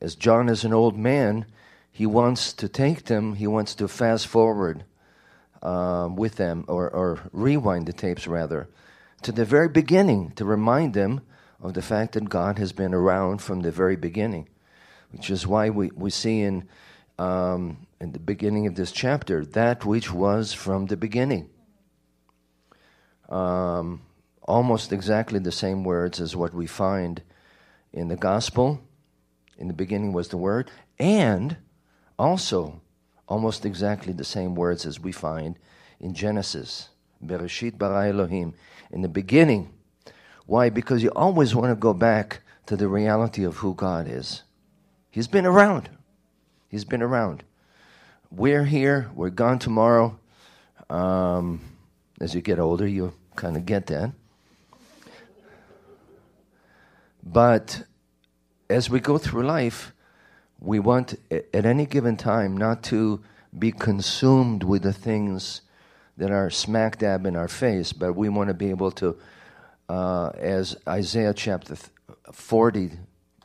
as 0.00 0.14
John 0.14 0.48
is 0.48 0.64
an 0.64 0.72
old 0.72 0.96
man, 0.96 1.46
he 1.90 2.06
wants 2.06 2.52
to 2.54 2.68
take 2.68 3.04
them, 3.04 3.34
he 3.34 3.46
wants 3.46 3.74
to 3.76 3.88
fast 3.88 4.28
forward 4.28 4.84
um, 5.62 6.14
with 6.14 6.36
them, 6.36 6.64
or, 6.68 6.88
or 6.88 7.18
rewind 7.32 7.86
the 7.86 7.92
tapes 7.92 8.26
rather, 8.26 8.68
to 9.22 9.32
the 9.32 9.44
very 9.44 9.68
beginning 9.68 10.32
to 10.32 10.44
remind 10.44 10.94
them 10.94 11.20
of 11.60 11.74
the 11.74 11.82
fact 11.82 12.12
that 12.12 12.28
God 12.28 12.58
has 12.58 12.72
been 12.72 12.94
around 12.94 13.38
from 13.38 13.60
the 13.60 13.72
very 13.72 13.96
beginning, 13.96 14.48
which 15.10 15.30
is 15.30 15.46
why 15.46 15.70
we, 15.70 15.90
we 15.94 16.10
see 16.10 16.40
in, 16.42 16.68
um, 17.18 17.86
in 18.00 18.12
the 18.12 18.18
beginning 18.18 18.66
of 18.66 18.76
this 18.76 18.92
chapter 18.92 19.44
that 19.44 19.84
which 19.84 20.12
was 20.12 20.52
from 20.52 20.86
the 20.86 20.96
beginning. 20.96 21.50
Um, 23.28 24.02
almost 24.42 24.92
exactly 24.92 25.38
the 25.38 25.52
same 25.52 25.84
words 25.84 26.20
as 26.20 26.34
what 26.34 26.54
we 26.54 26.66
find 26.66 27.22
in 27.92 28.08
the 28.08 28.16
gospel. 28.16 28.80
In 29.58 29.68
the 29.68 29.74
beginning 29.74 30.12
was 30.12 30.28
the 30.28 30.36
Word, 30.36 30.70
and 30.98 31.56
also 32.18 32.80
almost 33.28 33.66
exactly 33.66 34.12
the 34.12 34.24
same 34.24 34.54
words 34.54 34.86
as 34.86 35.00
we 35.00 35.12
find 35.12 35.58
in 36.00 36.14
Genesis. 36.14 36.88
Bereshit 37.24 37.76
bara 37.76 38.08
Elohim. 38.08 38.54
In 38.90 39.02
the 39.02 39.08
beginning 39.08 39.72
why? 40.48 40.70
Because 40.70 41.02
you 41.02 41.10
always 41.14 41.54
want 41.54 41.70
to 41.72 41.74
go 41.76 41.92
back 41.92 42.40
to 42.64 42.74
the 42.74 42.88
reality 42.88 43.44
of 43.44 43.58
who 43.58 43.74
God 43.74 44.08
is. 44.08 44.44
He's 45.10 45.28
been 45.28 45.44
around. 45.44 45.90
He's 46.70 46.86
been 46.86 47.02
around. 47.02 47.44
We're 48.30 48.64
here. 48.64 49.10
We're 49.14 49.28
gone 49.28 49.58
tomorrow. 49.58 50.18
Um, 50.88 51.60
as 52.18 52.34
you 52.34 52.40
get 52.40 52.58
older, 52.58 52.86
you 52.86 53.12
kind 53.36 53.58
of 53.58 53.66
get 53.66 53.88
that. 53.88 54.12
But 57.22 57.82
as 58.70 58.88
we 58.88 59.00
go 59.00 59.18
through 59.18 59.42
life, 59.42 59.92
we 60.60 60.78
want 60.78 61.14
at 61.30 61.66
any 61.66 61.84
given 61.84 62.16
time 62.16 62.56
not 62.56 62.82
to 62.84 63.22
be 63.58 63.70
consumed 63.70 64.62
with 64.62 64.82
the 64.82 64.94
things 64.94 65.60
that 66.18 66.30
are 66.30 66.50
smack 66.50 66.98
dab 66.98 67.24
in 67.26 67.36
our 67.36 67.48
face, 67.48 67.92
but 67.92 68.12
we 68.12 68.28
want 68.28 68.48
to 68.48 68.54
be 68.54 68.70
able 68.70 68.90
to 68.90 69.16
uh, 69.88 70.30
as 70.36 70.76
Isaiah 70.86 71.32
chapter 71.32 71.76
40, 72.32 72.90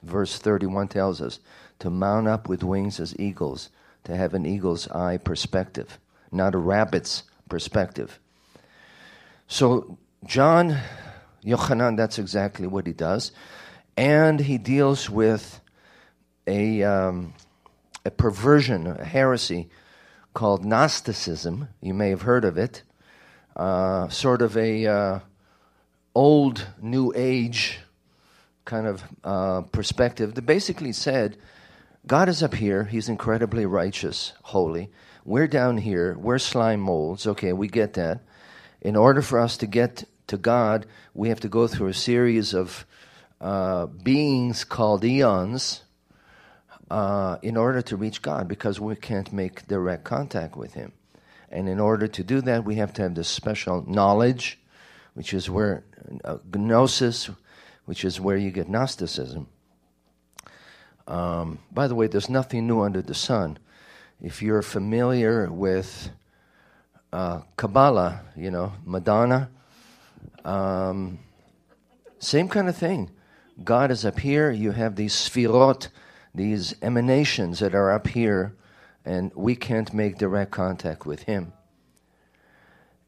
verse 0.01 0.37
31 0.37 0.89
tells 0.89 1.21
us, 1.21 1.39
to 1.79 1.89
mount 1.89 2.27
up 2.27 2.49
with 2.49 2.63
wings 2.63 2.99
as 2.99 3.17
eagles, 3.17 3.69
to 4.03 4.15
have 4.15 4.33
an 4.33 4.45
eagle's 4.45 4.87
eye 4.89 5.17
perspective, 5.17 5.99
not 6.31 6.55
a 6.55 6.57
rabbit's 6.57 7.23
perspective. 7.47 8.19
So, 9.47 9.97
John, 10.25 10.77
Yochanan, 11.45 11.95
that's 11.95 12.19
exactly 12.19 12.67
what 12.67 12.87
he 12.87 12.93
does. 12.93 13.31
And 13.95 14.39
he 14.39 14.57
deals 14.57 15.09
with 15.09 15.61
a, 16.47 16.83
um, 16.83 17.33
a 18.05 18.11
perversion, 18.11 18.87
a 18.87 19.03
heresy 19.03 19.69
called 20.33 20.65
Gnosticism. 20.65 21.69
You 21.81 21.93
may 21.93 22.09
have 22.09 22.23
heard 22.23 22.45
of 22.45 22.57
it. 22.57 22.83
Uh, 23.55 24.09
sort 24.09 24.41
of 24.41 24.57
a. 24.57 24.85
Uh, 24.85 25.19
old 26.15 26.67
New 26.81 27.11
Age 27.15 27.79
kind 28.65 28.87
of 28.87 29.03
uh, 29.23 29.61
perspective 29.61 30.35
that 30.35 30.43
basically 30.43 30.91
said, 30.91 31.37
God 32.05 32.29
is 32.29 32.43
up 32.43 32.53
here, 32.53 32.85
He's 32.85 33.09
incredibly 33.09 33.65
righteous, 33.65 34.33
holy. 34.43 34.89
We're 35.25 35.47
down 35.47 35.77
here, 35.77 36.17
we're 36.17 36.39
slime 36.39 36.81
molds, 36.81 37.27
okay, 37.27 37.53
we 37.53 37.67
get 37.67 37.93
that. 37.93 38.21
In 38.81 38.95
order 38.95 39.21
for 39.21 39.39
us 39.39 39.57
to 39.57 39.67
get 39.67 40.03
to 40.27 40.37
God, 40.37 40.85
we 41.13 41.29
have 41.29 41.39
to 41.41 41.49
go 41.49 41.67
through 41.67 41.87
a 41.87 41.93
series 41.93 42.53
of 42.53 42.85
uh, 43.39 43.87
beings 43.87 44.63
called 44.63 45.03
eons 45.03 45.81
uh, 46.93 47.39
in 47.41 47.57
order 47.57 47.81
to 47.81 47.97
reach 47.97 48.21
God 48.21 48.47
because 48.47 48.79
we 48.79 48.95
can't 48.95 49.33
make 49.33 49.67
direct 49.67 50.03
contact 50.03 50.55
with 50.55 50.75
Him. 50.75 50.91
And 51.49 51.67
in 51.67 51.79
order 51.79 52.07
to 52.07 52.23
do 52.23 52.39
that, 52.41 52.65
we 52.65 52.75
have 52.75 52.93
to 52.93 53.01
have 53.01 53.15
this 53.15 53.27
special 53.27 53.83
knowledge, 53.89 54.59
which 55.15 55.33
is 55.33 55.49
where 55.49 55.83
uh, 56.23 56.37
gnosis, 56.53 57.31
which 57.85 58.05
is 58.05 58.21
where 58.21 58.37
you 58.37 58.51
get 58.51 58.69
Gnosticism. 58.69 59.47
Um, 61.07 61.57
by 61.71 61.87
the 61.87 61.95
way, 61.95 62.05
there's 62.05 62.29
nothing 62.29 62.67
new 62.67 62.81
under 62.81 63.01
the 63.01 63.15
sun. 63.15 63.57
If 64.21 64.43
you're 64.43 64.61
familiar 64.61 65.51
with 65.51 66.11
uh, 67.11 67.41
Kabbalah, 67.57 68.21
you 68.35 68.51
know, 68.51 68.71
Madonna, 68.85 69.49
um, 70.45 71.17
same 72.19 72.47
kind 72.47 72.69
of 72.69 72.77
thing. 72.77 73.09
God 73.63 73.89
is 73.89 74.05
up 74.05 74.19
here. 74.19 74.51
You 74.51 74.71
have 74.71 74.95
these 74.95 75.15
sfirot, 75.15 75.87
these 76.33 76.75
emanations 76.81 77.59
that 77.59 77.75
are 77.75 77.91
up 77.91 78.07
here, 78.07 78.55
and 79.05 79.31
we 79.35 79.55
can't 79.55 79.93
make 79.93 80.17
direct 80.17 80.51
contact 80.51 81.05
with 81.05 81.23
Him. 81.23 81.53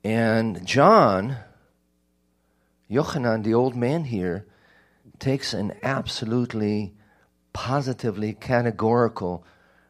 And 0.04 0.66
John, 0.66 1.38
Yochanan, 2.90 3.44
the 3.44 3.54
old 3.54 3.76
man 3.76 4.06
here, 4.06 4.46
takes 5.18 5.54
an 5.54 5.74
absolutely 5.82 6.94
positively 7.54 8.34
categorical 8.34 9.46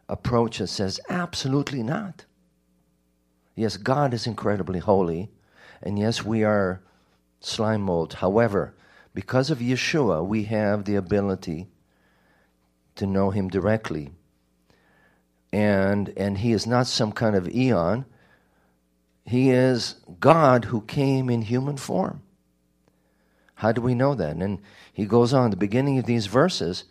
approach 0.07 0.59
that 0.59 0.67
says, 0.67 0.99
absolutely 1.09 1.83
not. 1.83 2.25
Yes, 3.55 3.75
God 3.77 4.13
is 4.13 4.27
incredibly 4.27 4.79
holy, 4.79 5.31
and 5.81 5.97
yes, 5.97 6.23
we 6.23 6.43
are 6.43 6.81
slime 7.39 7.81
mold. 7.81 8.13
However, 8.15 8.75
because 9.13 9.49
of 9.49 9.59
Yeshua, 9.59 10.25
we 10.25 10.43
have 10.43 10.85
the 10.85 10.95
ability 10.95 11.67
to 12.95 13.05
know 13.05 13.29
Him 13.29 13.49
directly. 13.49 14.11
And, 15.51 16.13
and 16.17 16.37
He 16.39 16.51
is 16.51 16.65
not 16.65 16.87
some 16.87 17.11
kind 17.11 17.35
of 17.35 17.49
eon, 17.49 18.05
He 19.25 19.51
is 19.51 19.95
God 20.19 20.65
who 20.65 20.81
came 20.81 21.29
in 21.29 21.43
human 21.43 21.77
form. 21.77 22.21
How 23.55 23.71
do 23.71 23.81
we 23.81 23.95
know 23.95 24.15
that? 24.15 24.35
And 24.35 24.59
he 24.93 25.05
goes 25.05 25.33
on, 25.33 25.49
the 25.49 25.57
beginning 25.57 25.97
of 25.97 26.05
these 26.05 26.27
verses, 26.27 26.83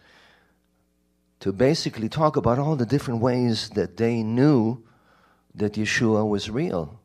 to 1.40 1.52
basically 1.52 2.08
talk 2.08 2.37
about 2.37 2.58
all 2.58 2.75
the 2.75 2.87
different 2.87 3.20
ways 3.20 3.70
that 3.70 3.99
they 3.99 4.23
knew 4.23 4.82
that 5.54 5.75
Yeshua 5.75 6.26
was 6.26 6.50
real. 6.50 6.99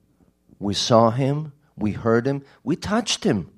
We 0.60 0.74
saw 0.74 1.12
him, 1.12 1.51
we 1.77 1.91
heard 1.91 2.25
him, 2.25 2.44
we 2.63 2.75
touched 2.75 3.25
him. 3.25 3.51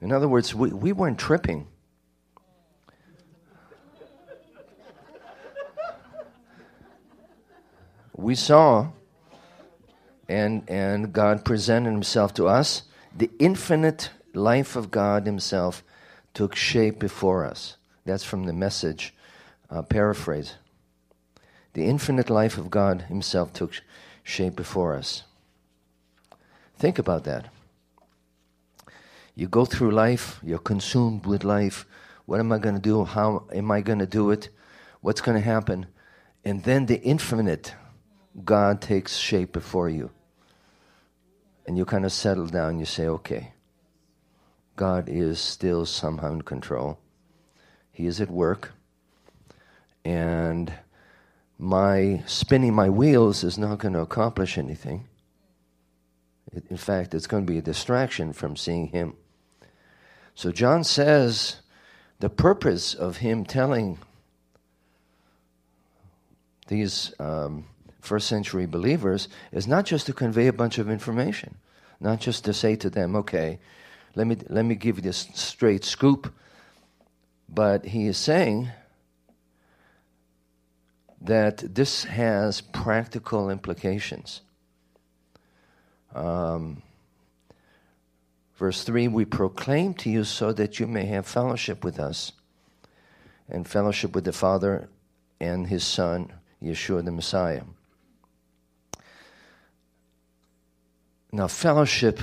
In 0.00 0.12
other 0.12 0.28
words, 0.28 0.54
we, 0.54 0.70
we 0.70 0.92
weren't 0.92 1.18
tripping. 1.18 1.68
We 8.20 8.34
saw 8.34 8.88
and 10.28 10.68
and 10.68 11.12
God 11.12 11.44
presented 11.44 11.90
himself 11.90 12.34
to 12.34 12.46
us 12.46 12.82
the 13.16 13.30
infinite 13.38 14.10
life 14.34 14.76
of 14.76 14.90
God 14.90 15.26
himself 15.26 15.82
took 16.34 16.54
shape 16.54 16.98
before 16.98 17.44
us 17.44 17.76
that's 18.04 18.24
from 18.24 18.44
the 18.44 18.52
message 18.52 19.14
uh, 19.70 19.82
paraphrase 19.82 20.54
the 21.72 21.84
infinite 21.84 22.30
life 22.30 22.58
of 22.58 22.70
God 22.70 23.02
himself 23.02 23.52
took 23.52 23.72
shape 24.22 24.56
before 24.56 24.94
us 24.94 25.24
think 26.78 26.98
about 26.98 27.24
that 27.24 27.50
you 29.40 29.48
go 29.48 29.64
through 29.64 29.92
life, 29.92 30.38
you're 30.42 30.58
consumed 30.58 31.24
with 31.24 31.44
life. 31.44 31.86
What 32.26 32.40
am 32.40 32.52
I 32.52 32.58
going 32.58 32.74
to 32.74 32.80
do? 32.80 33.04
How 33.04 33.44
am 33.52 33.70
I 33.70 33.80
going 33.80 34.00
to 34.00 34.06
do 34.06 34.30
it? 34.30 34.50
What's 35.00 35.22
going 35.22 35.38
to 35.38 35.42
happen? 35.42 35.86
And 36.44 36.62
then 36.64 36.84
the 36.84 37.00
infinite 37.00 37.74
God 38.44 38.80
takes 38.80 39.16
shape 39.16 39.52
before 39.52 39.88
you. 39.88 40.10
And 41.66 41.76
you 41.76 41.84
kind 41.84 42.04
of 42.04 42.12
settle 42.12 42.46
down. 42.46 42.78
You 42.78 42.84
say, 42.84 43.06
okay, 43.06 43.52
God 44.76 45.08
is 45.08 45.38
still 45.38 45.86
somehow 45.86 46.32
in 46.32 46.42
control. 46.42 46.98
He 47.92 48.06
is 48.06 48.20
at 48.20 48.30
work. 48.30 48.72
And 50.04 50.72
my 51.58 52.22
spinning 52.26 52.74
my 52.74 52.88
wheels 52.88 53.44
is 53.44 53.58
not 53.58 53.78
going 53.78 53.94
to 53.94 54.00
accomplish 54.00 54.56
anything. 54.56 55.06
In 56.68 56.76
fact, 56.76 57.14
it's 57.14 57.26
going 57.26 57.46
to 57.46 57.52
be 57.52 57.58
a 57.58 57.62
distraction 57.62 58.32
from 58.32 58.56
seeing 58.56 58.88
Him. 58.88 59.14
So 60.34 60.50
John 60.50 60.84
says 60.84 61.56
the 62.20 62.30
purpose 62.30 62.94
of 62.94 63.18
him 63.18 63.44
telling 63.44 63.98
these 66.68 67.12
um, 67.18 67.66
first 68.00 68.28
century 68.28 68.66
believers 68.66 69.28
is 69.52 69.66
not 69.66 69.84
just 69.84 70.06
to 70.06 70.12
convey 70.12 70.46
a 70.46 70.52
bunch 70.52 70.78
of 70.78 70.90
information, 70.90 71.56
not 72.00 72.20
just 72.20 72.44
to 72.44 72.52
say 72.52 72.76
to 72.76 72.90
them, 72.90 73.16
okay, 73.16 73.58
let 74.14 74.26
me, 74.26 74.36
let 74.48 74.64
me 74.64 74.74
give 74.74 74.96
you 74.96 75.02
this 75.02 75.28
straight 75.34 75.84
scoop, 75.84 76.32
but 77.48 77.84
he 77.86 78.06
is 78.06 78.16
saying 78.16 78.70
that 81.20 81.58
this 81.58 82.04
has 82.04 82.60
practical 82.60 83.50
implications. 83.50 84.40
Um, 86.14 86.82
Verse 88.60 88.84
3 88.84 89.08
We 89.08 89.24
proclaim 89.24 89.94
to 89.94 90.10
you 90.10 90.22
so 90.22 90.52
that 90.52 90.78
you 90.78 90.86
may 90.86 91.06
have 91.06 91.26
fellowship 91.26 91.82
with 91.82 91.98
us 91.98 92.32
and 93.48 93.66
fellowship 93.66 94.14
with 94.14 94.24
the 94.24 94.34
Father 94.34 94.90
and 95.40 95.66
His 95.66 95.82
Son, 95.82 96.30
Yeshua 96.62 97.02
the 97.02 97.10
Messiah. 97.10 97.62
Now, 101.32 101.46
fellowship 101.46 102.20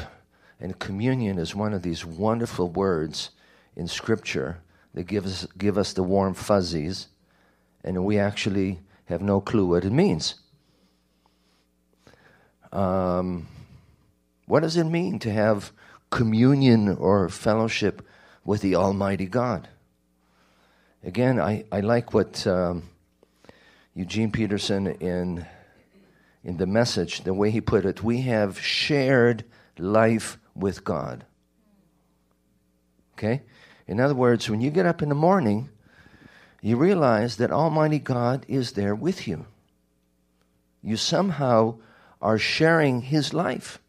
and 0.60 0.78
communion 0.80 1.38
is 1.38 1.56
one 1.56 1.74
of 1.74 1.82
these 1.82 2.06
wonderful 2.06 2.70
words 2.70 3.32
in 3.76 3.88
Scripture 3.88 4.58
that 4.94 5.04
give 5.04 5.26
us, 5.26 5.48
give 5.58 5.78
us 5.78 5.94
the 5.94 6.04
warm 6.04 6.34
fuzzies, 6.34 7.08
and 7.84 8.04
we 8.04 8.18
actually 8.18 8.80
have 9.06 9.22
no 9.22 9.40
clue 9.40 9.68
what 9.68 9.86
it 9.86 9.92
means. 9.92 10.36
Um, 12.72 13.48
what 14.46 14.62
does 14.62 14.78
it 14.78 14.84
mean 14.86 15.20
to 15.20 15.32
have 15.32 15.72
communion 16.10 16.96
or 16.98 17.30
fellowship 17.30 18.06
with 18.46 18.62
the 18.62 18.76
Almighty 18.76 19.26
God. 19.26 19.68
Again, 21.04 21.40
I, 21.40 21.66
I 21.72 21.82
like 21.82 22.14
what 22.14 22.48
um, 22.48 22.90
Eugene 23.94 24.32
Peterson 24.32 24.88
in, 24.88 25.46
in 26.48 26.58
the 26.58 26.66
message, 26.66 27.22
the 27.22 27.34
way 27.36 27.52
he 27.52 27.62
put 27.62 27.86
it, 27.86 28.02
we 28.02 28.22
have 28.22 28.60
shared 28.60 29.44
life 29.78 30.40
with 30.56 30.84
God. 30.84 31.24
Okay? 33.14 33.44
In 33.86 34.00
other 34.00 34.16
words, 34.16 34.50
when 34.50 34.62
you 34.62 34.72
get 34.72 34.88
up 34.88 35.04
in 35.04 35.10
the 35.10 35.16
morning, 35.16 35.70
you 36.62 36.76
realize 36.78 37.38
that 37.38 37.52
Almighty 37.52 38.00
God 38.00 38.46
is 38.48 38.72
there 38.72 38.96
with 38.96 39.28
you. 39.28 39.46
You 40.82 40.98
somehow 40.98 41.76
are 42.20 42.40
sharing 42.40 43.02
His 43.02 43.32
life 43.32 43.80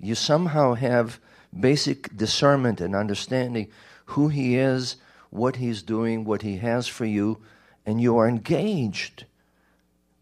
you 0.00 0.14
somehow 0.14 0.74
have 0.74 1.20
basic 1.58 2.16
discernment 2.16 2.80
and 2.80 2.94
understanding 2.96 3.68
who 4.06 4.28
He 4.28 4.56
is, 4.56 4.96
what 5.28 5.56
He's 5.56 5.82
doing, 5.82 6.24
what 6.24 6.42
He 6.42 6.56
has 6.56 6.88
for 6.88 7.04
you, 7.04 7.38
and 7.84 8.00
you 8.00 8.16
are 8.16 8.26
engaged 8.26 9.26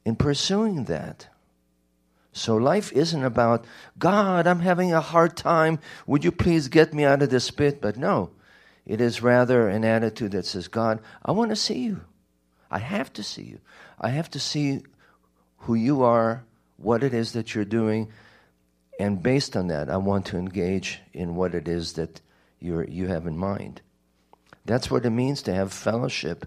in 0.09 0.16
pursuing 0.16 0.85
that. 0.85 1.29
So 2.33 2.57
life 2.57 2.90
isn't 2.92 3.23
about, 3.23 3.66
God, 3.99 4.47
I'm 4.47 4.61
having 4.61 4.90
a 4.90 5.03
hard 5.03 5.37
time. 5.37 5.81
Would 6.07 6.25
you 6.25 6.33
please 6.33 6.68
get 6.68 6.94
me 6.94 7.05
out 7.05 7.21
of 7.21 7.29
this 7.29 7.51
pit? 7.51 7.83
But 7.83 7.99
no, 7.99 8.31
it 8.87 9.03
is 9.03 9.23
rather 9.23 9.68
an 9.68 9.85
attitude 9.85 10.33
that 10.33 10.47
says, 10.47 10.66
God, 10.66 11.01
I 11.23 11.33
want 11.33 11.51
to 11.51 11.57
see 11.57 11.81
you. 11.81 12.01
I 12.71 12.79
have 12.79 13.12
to 13.14 13.23
see 13.23 13.42
you. 13.42 13.59
I 14.01 14.09
have 14.09 14.31
to 14.31 14.40
see 14.40 14.81
who 15.59 15.75
you 15.75 16.03
are, 16.03 16.42
what 16.79 17.03
it 17.03 17.12
is 17.12 17.33
that 17.33 17.55
you're 17.55 17.66
doing, 17.66 18.09
and 18.99 19.23
based 19.23 19.59
on 19.59 19.66
that, 19.66 19.90
I 19.90 19.99
want 19.99 20.25
to 20.27 20.38
engage 20.38 21.01
in 21.12 21.37
what 21.37 21.55
it 21.55 21.68
is 21.68 21.92
that 21.94 22.23
you 22.61 22.83
you 22.88 23.09
have 23.09 23.27
in 23.27 23.37
mind. 23.37 23.83
That's 24.64 24.90
what 24.90 25.05
it 25.05 25.11
means 25.11 25.42
to 25.42 25.55
have 25.55 25.73
fellowship 25.73 26.47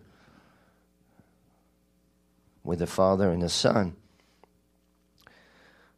with 2.64 2.80
the 2.80 2.88
Father 2.88 3.32
and 3.32 3.42
the 3.42 3.50
Son. 3.50 3.96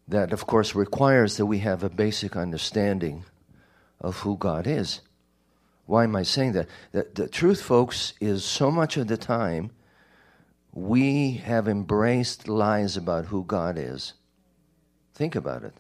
That, 0.08 0.34
of 0.34 0.46
course, 0.46 0.76
requires 0.76 1.38
that 1.38 1.46
we 1.46 1.60
have 1.60 1.84
a 1.84 1.90
basic 1.90 2.36
understanding 2.36 3.26
of 4.02 4.18
who 4.20 4.38
God 4.38 4.68
is. 4.68 5.02
Why 5.86 6.04
am 6.06 6.16
I 6.16 6.24
saying 6.24 6.54
that? 6.54 6.68
The, 6.92 7.08
the 7.14 7.28
truth, 7.28 7.62
folks, 7.62 8.14
is 8.20 8.44
so 8.44 8.72
much 8.72 8.98
of 8.98 9.08
the 9.08 9.18
time 9.18 9.72
we 10.74 11.34
have 11.34 11.68
embraced 11.68 12.48
lies 12.48 12.98
about 12.98 13.26
who 13.26 13.44
God 13.44 13.78
is. 13.78 14.14
Think 15.14 15.36
about 15.36 15.64
it. 15.64 15.74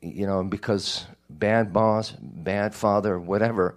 you 0.00 0.26
know, 0.26 0.42
because 0.42 1.06
bad 1.30 1.72
boss, 1.72 2.12
bad 2.20 2.74
father, 2.74 3.18
whatever, 3.18 3.76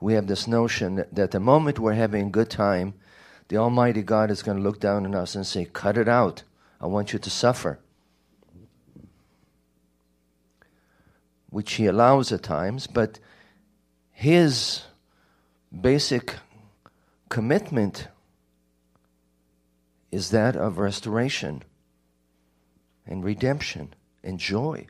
we 0.00 0.14
have 0.14 0.26
this 0.26 0.46
notion 0.46 0.96
that, 0.96 1.14
that 1.14 1.30
the 1.30 1.40
moment 1.40 1.78
we're 1.78 1.94
having 1.94 2.26
a 2.26 2.30
good 2.30 2.50
time, 2.50 2.94
the 3.48 3.56
Almighty 3.56 4.02
God 4.02 4.30
is 4.30 4.42
going 4.42 4.56
to 4.58 4.62
look 4.62 4.80
down 4.80 5.04
on 5.04 5.14
us 5.14 5.34
and 5.34 5.46
say, 5.46 5.66
Cut 5.66 5.98
it 5.98 6.08
out. 6.08 6.42
I 6.80 6.86
want 6.86 7.12
you 7.12 7.18
to 7.18 7.30
suffer. 7.30 7.78
Which 11.50 11.74
He 11.74 11.86
allows 11.86 12.32
at 12.32 12.42
times, 12.42 12.86
but 12.86 13.18
His 14.10 14.82
basic 15.80 16.36
commitment 17.28 18.08
is 20.10 20.30
that 20.30 20.54
of 20.54 20.78
restoration 20.78 21.62
and 23.06 23.24
redemption 23.24 23.92
and 24.22 24.38
joy. 24.38 24.86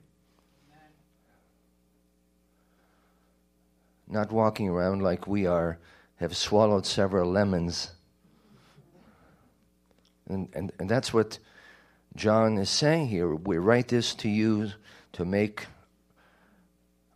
Not 4.06 4.30
walking 4.30 4.68
around 4.68 5.02
like 5.02 5.26
we 5.26 5.46
are, 5.46 5.78
have 6.16 6.36
swallowed 6.36 6.86
several 6.86 7.30
lemons. 7.30 7.92
And, 10.28 10.48
and, 10.54 10.72
and 10.78 10.88
that's 10.88 11.12
what 11.12 11.38
John 12.16 12.58
is 12.58 12.70
saying 12.70 13.08
here. 13.08 13.34
We 13.34 13.58
write 13.58 13.88
this 13.88 14.14
to 14.16 14.28
you 14.28 14.70
to 15.12 15.24
make 15.24 15.66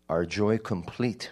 our 0.09 0.25
joy 0.25 0.59
complete. 0.59 1.31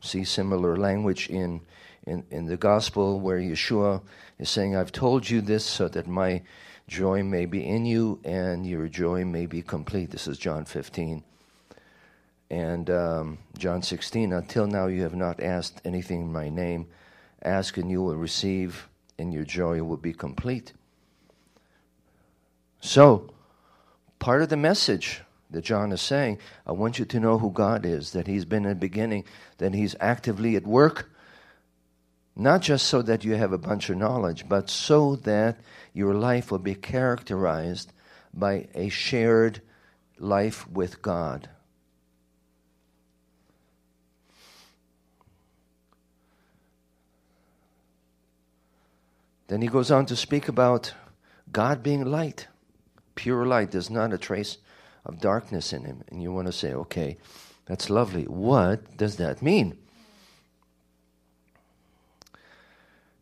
See 0.00 0.24
similar 0.24 0.76
language 0.76 1.28
in, 1.28 1.60
in, 2.06 2.24
in 2.30 2.46
the 2.46 2.56
gospel 2.56 3.20
where 3.20 3.38
Yeshua 3.38 4.02
is 4.38 4.48
saying, 4.48 4.74
I've 4.74 4.92
told 4.92 5.28
you 5.28 5.40
this 5.40 5.64
so 5.64 5.88
that 5.88 6.06
my 6.06 6.42
joy 6.88 7.22
may 7.22 7.46
be 7.46 7.64
in 7.64 7.84
you 7.86 8.18
and 8.24 8.66
your 8.66 8.88
joy 8.88 9.24
may 9.24 9.46
be 9.46 9.62
complete. 9.62 10.10
This 10.10 10.26
is 10.26 10.38
John 10.38 10.64
15. 10.64 11.22
And 12.50 12.90
um, 12.90 13.38
John 13.58 13.82
16, 13.82 14.32
until 14.32 14.66
now 14.66 14.86
you 14.86 15.02
have 15.02 15.14
not 15.14 15.40
asked 15.40 15.80
anything 15.84 16.22
in 16.22 16.32
my 16.32 16.48
name. 16.48 16.88
Ask 17.42 17.76
and 17.76 17.88
you 17.88 18.02
will 18.02 18.16
receive, 18.16 18.88
and 19.20 19.32
your 19.32 19.44
joy 19.44 19.82
will 19.82 19.96
be 19.96 20.12
complete. 20.12 20.72
So, 22.80 23.32
part 24.18 24.42
of 24.42 24.48
the 24.48 24.56
message 24.56 25.20
that 25.50 25.62
John 25.62 25.92
is 25.92 26.00
saying, 26.00 26.38
I 26.66 26.72
want 26.72 26.98
you 26.98 27.04
to 27.04 27.20
know 27.20 27.38
who 27.38 27.50
God 27.50 27.84
is, 27.84 28.12
that 28.12 28.26
He's 28.26 28.44
been 28.44 28.64
in 28.64 28.70
the 28.70 28.74
beginning, 28.74 29.24
that 29.58 29.74
He's 29.74 29.94
actively 30.00 30.56
at 30.56 30.66
work, 30.66 31.10
not 32.34 32.62
just 32.62 32.86
so 32.86 33.02
that 33.02 33.24
you 33.24 33.34
have 33.34 33.52
a 33.52 33.58
bunch 33.58 33.90
of 33.90 33.98
knowledge, 33.98 34.48
but 34.48 34.70
so 34.70 35.16
that 35.16 35.60
your 35.92 36.14
life 36.14 36.50
will 36.50 36.58
be 36.58 36.74
characterized 36.74 37.92
by 38.32 38.68
a 38.74 38.88
shared 38.88 39.60
life 40.18 40.68
with 40.68 41.02
God. 41.02 41.48
Then 49.50 49.62
he 49.62 49.66
goes 49.66 49.90
on 49.90 50.06
to 50.06 50.14
speak 50.14 50.46
about 50.46 50.94
God 51.50 51.82
being 51.82 52.04
light, 52.04 52.46
pure 53.16 53.44
light. 53.44 53.72
There's 53.72 53.90
not 53.90 54.12
a 54.12 54.18
trace 54.18 54.58
of 55.04 55.20
darkness 55.20 55.72
in 55.72 55.84
him. 55.84 56.04
And 56.08 56.22
you 56.22 56.32
want 56.32 56.46
to 56.46 56.52
say, 56.52 56.72
okay, 56.72 57.18
that's 57.66 57.90
lovely. 57.90 58.26
What 58.26 58.96
does 58.96 59.16
that 59.16 59.42
mean? 59.42 59.76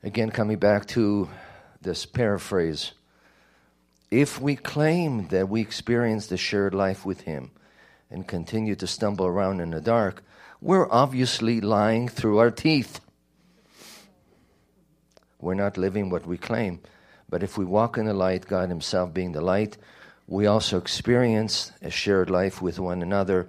Again, 0.03 0.31
coming 0.31 0.59
back 0.59 0.85
to 0.88 1.31
this 1.81 2.05
paraphrase 2.05 2.93
if 4.11 4.38
we 4.38 4.55
claim 4.55 5.29
that 5.29 5.49
we 5.49 5.62
experience 5.62 6.27
the 6.27 6.37
shared 6.37 6.75
life 6.75 7.07
with 7.07 7.23
Him 7.23 7.53
and 8.11 8.29
continue 8.29 8.75
to 8.75 8.87
stumble 8.87 9.25
around 9.25 9.61
in 9.61 9.71
the 9.71 9.81
dark, 9.81 10.23
we're 10.61 10.91
obviously 10.91 11.62
lying 11.62 12.07
through 12.07 12.37
our 12.37 12.51
teeth. 12.51 13.01
We're 15.40 15.55
not 15.55 15.77
living 15.77 16.11
what 16.11 16.27
we 16.27 16.37
claim. 16.37 16.81
But 17.29 17.42
if 17.42 17.59
we 17.59 17.64
walk 17.64 17.98
in 17.98 18.07
the 18.07 18.14
light, 18.14 18.46
God 18.46 18.68
Himself 18.68 19.12
being 19.12 19.33
the 19.33 19.40
light, 19.40 19.77
we 20.27 20.46
also 20.46 20.79
experience 20.79 21.72
a 21.83 21.90
shared 21.90 22.31
life 22.31 22.61
with 22.61 22.79
one 22.79 23.03
another 23.03 23.48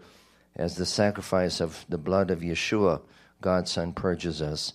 as 0.55 0.75
the 0.75 0.85
sacrifice 0.85 1.59
of 1.59 1.85
the 1.89 1.97
blood 1.97 2.31
of 2.31 2.39
Yeshua, 2.39 3.01
God's 3.41 3.71
Son, 3.71 3.93
purges 3.93 4.41
us 4.41 4.73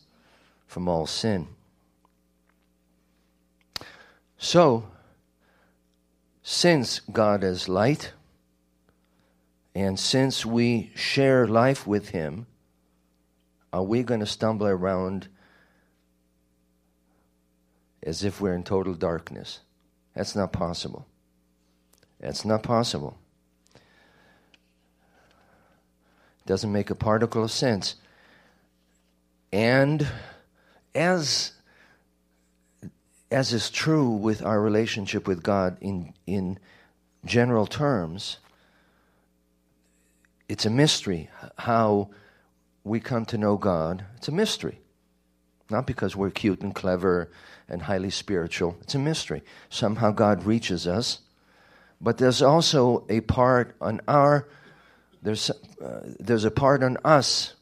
from 0.66 0.88
all 0.88 1.06
sin. 1.06 1.46
So, 4.38 4.88
since 6.42 7.00
God 7.00 7.44
is 7.44 7.68
light, 7.68 8.12
and 9.74 9.98
since 9.98 10.46
we 10.46 10.92
share 10.94 11.46
life 11.46 11.86
with 11.86 12.10
Him, 12.10 12.46
are 13.72 13.82
we 13.82 14.02
going 14.02 14.20
to 14.20 14.26
stumble 14.26 14.66
around 14.66 15.28
as 18.04 18.22
if 18.22 18.40
we're 18.40 18.54
in 18.54 18.62
total 18.62 18.94
darkness? 18.94 19.60
That's 20.14 20.36
not 20.36 20.52
possible. 20.52 21.06
That's 22.20 22.44
not 22.44 22.62
possible. 22.62 23.18
Doesn't 26.46 26.70
make 26.70 26.90
a 26.90 26.94
particle 26.94 27.42
of 27.42 27.50
sense. 27.50 27.96
And 29.52 30.06
as 30.94 31.52
as 33.34 33.52
is 33.52 33.68
true 33.68 34.08
with 34.08 34.44
our 34.44 34.60
relationship 34.60 35.26
with 35.26 35.42
God 35.42 35.76
in, 35.80 36.14
in 36.24 36.56
general 37.24 37.66
terms, 37.66 38.38
it's 40.48 40.64
a 40.64 40.70
mystery 40.70 41.28
how 41.58 42.10
we 42.84 43.00
come 43.00 43.24
to 43.26 43.36
know 43.36 43.56
God. 43.56 44.04
It's 44.16 44.28
a 44.28 44.32
mystery. 44.32 44.78
Not 45.70 45.86
because 45.86 46.14
we're 46.14 46.30
cute 46.30 46.60
and 46.60 46.74
clever 46.74 47.30
and 47.68 47.82
highly 47.82 48.10
spiritual. 48.10 48.76
It's 48.82 48.94
a 48.94 48.98
mystery. 48.98 49.42
Somehow 49.68 50.10
God 50.10 50.44
reaches 50.44 50.86
us. 50.86 51.20
But 52.00 52.18
there's 52.18 52.42
also 52.42 53.06
a 53.08 53.20
part 53.20 53.74
on 53.80 54.00
our, 54.06 54.46
there's, 55.22 55.50
uh, 55.50 56.00
there's 56.20 56.44
a 56.44 56.50
part 56.50 56.82
on 56.82 56.98
us 57.04 57.54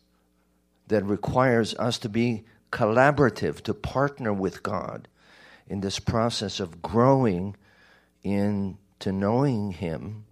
that 0.89 1.05
requires 1.05 1.75
us 1.77 1.99
to 1.99 2.09
be 2.09 2.45
collaborative, 2.73 3.61
to 3.63 3.75
partner 3.75 4.33
with 4.33 4.63
God 4.63 5.07
in 5.69 5.81
this 5.81 5.99
process 5.99 6.59
of 6.59 6.83
growing 6.83 7.55
into 8.25 9.13
knowing 9.13 9.73
Him, 9.73 10.25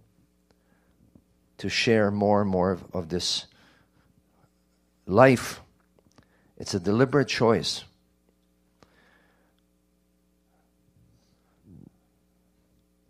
to 1.57 1.69
share 1.69 2.11
more 2.11 2.41
and 2.41 2.49
more 2.49 2.71
of, 2.71 2.83
of 2.93 3.09
this 3.09 3.45
life. 5.05 5.61
It's 6.61 6.75
a 6.75 6.79
deliberate 6.79 7.27
choice. 7.27 7.85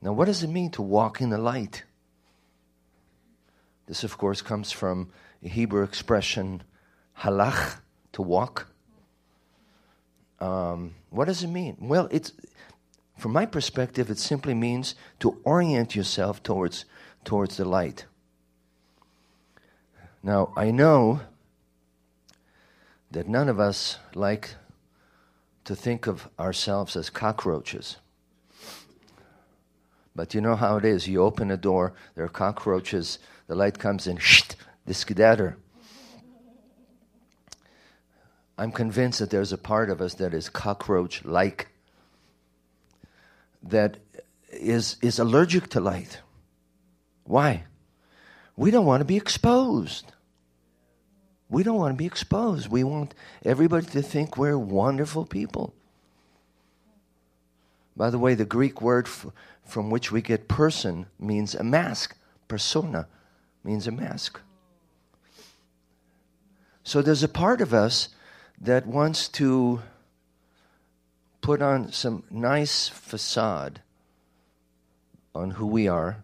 Now, 0.01 0.13
what 0.13 0.27
does 0.27 0.41
it 0.41 0.47
mean 0.47 0.71
to 0.71 0.81
walk 0.81 1.19
in 1.19 1.31
the 1.31 1.37
light? 1.37 1.83
This, 3.87 4.05
of 4.05 4.17
course, 4.17 4.41
comes 4.41 4.71
from 4.71 5.11
a 5.43 5.49
Hebrew 5.49 5.83
expression, 5.83 6.63
halach, 7.19 7.81
to 8.13 8.21
walk. 8.21 8.67
Um, 10.39 10.95
what 11.09 11.25
does 11.25 11.43
it 11.43 11.49
mean? 11.49 11.75
Well, 11.81 12.07
it's 12.09 12.31
from 13.17 13.33
my 13.33 13.45
perspective, 13.45 14.09
it 14.09 14.17
simply 14.17 14.53
means 14.53 14.95
to 15.19 15.41
orient 15.43 15.93
yourself 15.93 16.41
towards 16.41 16.85
towards 17.25 17.57
the 17.57 17.65
light. 17.65 18.05
Now, 20.23 20.53
I 20.55 20.71
know 20.71 21.19
that 23.11 23.27
none 23.27 23.49
of 23.49 23.59
us 23.59 23.97
like 24.15 24.55
to 25.65 25.75
think 25.75 26.07
of 26.07 26.27
ourselves 26.39 26.95
as 26.95 27.09
cockroaches. 27.09 27.97
But 30.15 30.33
you 30.33 30.41
know 30.41 30.55
how 30.55 30.77
it 30.77 30.85
is. 30.85 31.07
You 31.07 31.21
open 31.21 31.51
a 31.51 31.57
door, 31.57 31.93
there 32.15 32.25
are 32.25 32.29
cockroaches, 32.29 33.19
the 33.47 33.55
light 33.55 33.79
comes 33.79 34.07
in, 34.07 34.17
shht, 34.17 34.55
the 34.85 34.93
skedatter. 34.93 35.55
I'm 38.57 38.71
convinced 38.71 39.19
that 39.19 39.29
there's 39.29 39.53
a 39.53 39.57
part 39.57 39.89
of 39.89 40.01
us 40.01 40.15
that 40.15 40.33
is 40.33 40.49
cockroach 40.49 41.23
like, 41.25 41.69
that 43.63 43.97
is, 44.51 44.97
is 45.01 45.19
allergic 45.19 45.69
to 45.69 45.79
light. 45.79 46.19
Why? 47.23 47.63
We 48.55 48.71
don't 48.71 48.85
want 48.85 49.01
to 49.01 49.05
be 49.05 49.17
exposed. 49.17 50.11
We 51.51 51.63
don't 51.63 51.77
want 51.77 51.93
to 51.93 51.97
be 51.97 52.05
exposed. 52.05 52.69
We 52.69 52.85
want 52.85 53.13
everybody 53.43 53.85
to 53.87 54.01
think 54.01 54.37
we're 54.37 54.57
wonderful 54.57 55.25
people. 55.25 55.73
By 57.95 58.09
the 58.09 58.17
way, 58.17 58.35
the 58.35 58.45
Greek 58.45 58.81
word 58.81 59.05
f- 59.05 59.27
from 59.65 59.89
which 59.89 60.13
we 60.13 60.21
get 60.21 60.47
person 60.47 61.07
means 61.19 61.53
a 61.53 61.63
mask. 61.63 62.17
Persona 62.47 63.07
means 63.65 63.85
a 63.85 63.91
mask. 63.91 64.39
So 66.85 67.01
there's 67.01 67.21
a 67.21 67.27
part 67.27 67.59
of 67.59 67.73
us 67.73 68.09
that 68.59 68.87
wants 68.87 69.27
to 69.29 69.81
put 71.41 71.61
on 71.61 71.91
some 71.91 72.23
nice 72.31 72.87
facade 72.87 73.81
on 75.35 75.51
who 75.51 75.67
we 75.67 75.87
are, 75.87 76.23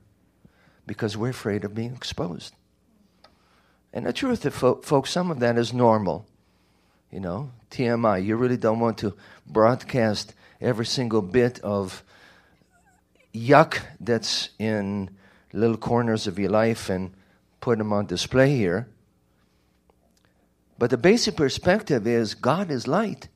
because 0.85 1.17
we're 1.17 1.29
afraid 1.29 1.65
of 1.65 1.75
being 1.75 1.93
exposed. 1.93 2.53
And 3.97 4.05
the 4.05 4.13
truth 4.13 4.45
is, 4.45 4.53
folks, 4.53 5.09
some 5.09 5.31
of 5.31 5.39
that 5.39 5.57
is 5.57 5.73
normal. 5.73 6.27
You 7.09 7.19
know, 7.19 7.49
TMI. 7.71 8.23
You 8.23 8.35
really 8.35 8.55
don't 8.55 8.79
want 8.79 8.99
to 8.99 9.15
broadcast 9.47 10.35
every 10.61 10.85
single 10.85 11.23
bit 11.23 11.59
of 11.61 12.03
yuck 13.33 13.81
that's 13.99 14.49
in 14.59 15.09
little 15.51 15.77
corners 15.77 16.27
of 16.27 16.37
your 16.37 16.51
life 16.51 16.91
and 16.91 17.11
put 17.59 17.79
them 17.79 17.91
on 17.91 18.05
display 18.05 18.55
here. 18.55 18.87
But 20.77 20.91
the 20.91 20.97
basic 20.97 21.35
perspective 21.35 22.05
is 22.05 22.35
God 22.35 22.69
is 22.69 22.87
light. 22.87 23.29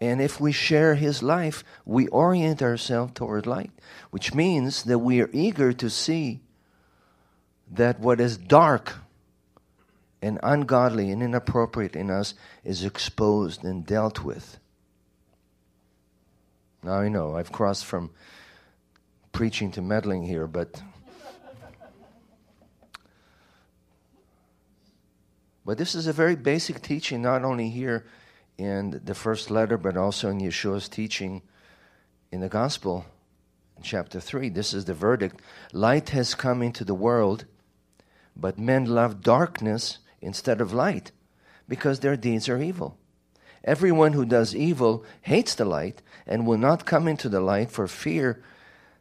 And 0.00 0.22
if 0.22 0.40
we 0.40 0.52
share 0.52 0.94
his 0.94 1.20
life, 1.20 1.64
we 1.84 2.06
orient 2.08 2.62
ourselves 2.62 3.14
toward 3.16 3.44
light, 3.44 3.72
which 4.12 4.34
means 4.34 4.84
that 4.84 5.00
we 5.00 5.20
are 5.20 5.30
eager 5.32 5.72
to 5.72 5.90
see 5.90 6.42
that 7.72 7.98
what 7.98 8.20
is 8.20 8.36
dark 8.36 8.94
and 10.26 10.40
ungodly 10.42 11.12
and 11.12 11.22
inappropriate 11.22 11.94
in 11.94 12.10
us 12.10 12.34
is 12.64 12.84
exposed 12.84 13.62
and 13.62 13.86
dealt 13.86 14.24
with. 14.24 14.58
Now 16.82 16.94
I 16.94 17.08
know 17.08 17.36
I've 17.36 17.52
crossed 17.52 17.84
from 17.84 18.10
preaching 19.30 19.70
to 19.72 19.82
meddling 19.82 20.24
here, 20.24 20.48
but 20.48 20.82
but 25.64 25.78
this 25.78 25.94
is 25.94 26.08
a 26.08 26.12
very 26.12 26.34
basic 26.34 26.82
teaching, 26.82 27.22
not 27.22 27.44
only 27.44 27.70
here 27.70 28.04
in 28.58 29.00
the 29.04 29.14
first 29.14 29.48
letter, 29.48 29.78
but 29.78 29.96
also 29.96 30.28
in 30.30 30.40
Yeshua's 30.40 30.88
teaching 30.88 31.42
in 32.32 32.40
the 32.40 32.48
gospel 32.48 33.04
in 33.76 33.84
chapter 33.84 34.18
3. 34.18 34.48
This 34.48 34.74
is 34.74 34.86
the 34.86 34.94
verdict. 34.94 35.40
Light 35.72 36.08
has 36.10 36.34
come 36.34 36.62
into 36.62 36.84
the 36.84 36.94
world, 36.94 37.44
but 38.34 38.58
men 38.58 38.86
love 38.86 39.22
darkness 39.22 39.98
instead 40.20 40.60
of 40.60 40.72
light 40.72 41.12
because 41.68 42.00
their 42.00 42.16
deeds 42.16 42.48
are 42.48 42.62
evil. 42.62 42.96
Everyone 43.64 44.12
who 44.12 44.24
does 44.24 44.54
evil 44.54 45.04
hates 45.22 45.54
the 45.54 45.64
light 45.64 46.00
and 46.26 46.46
will 46.46 46.58
not 46.58 46.86
come 46.86 47.08
into 47.08 47.28
the 47.28 47.40
light 47.40 47.70
for 47.70 47.88
fear 47.88 48.42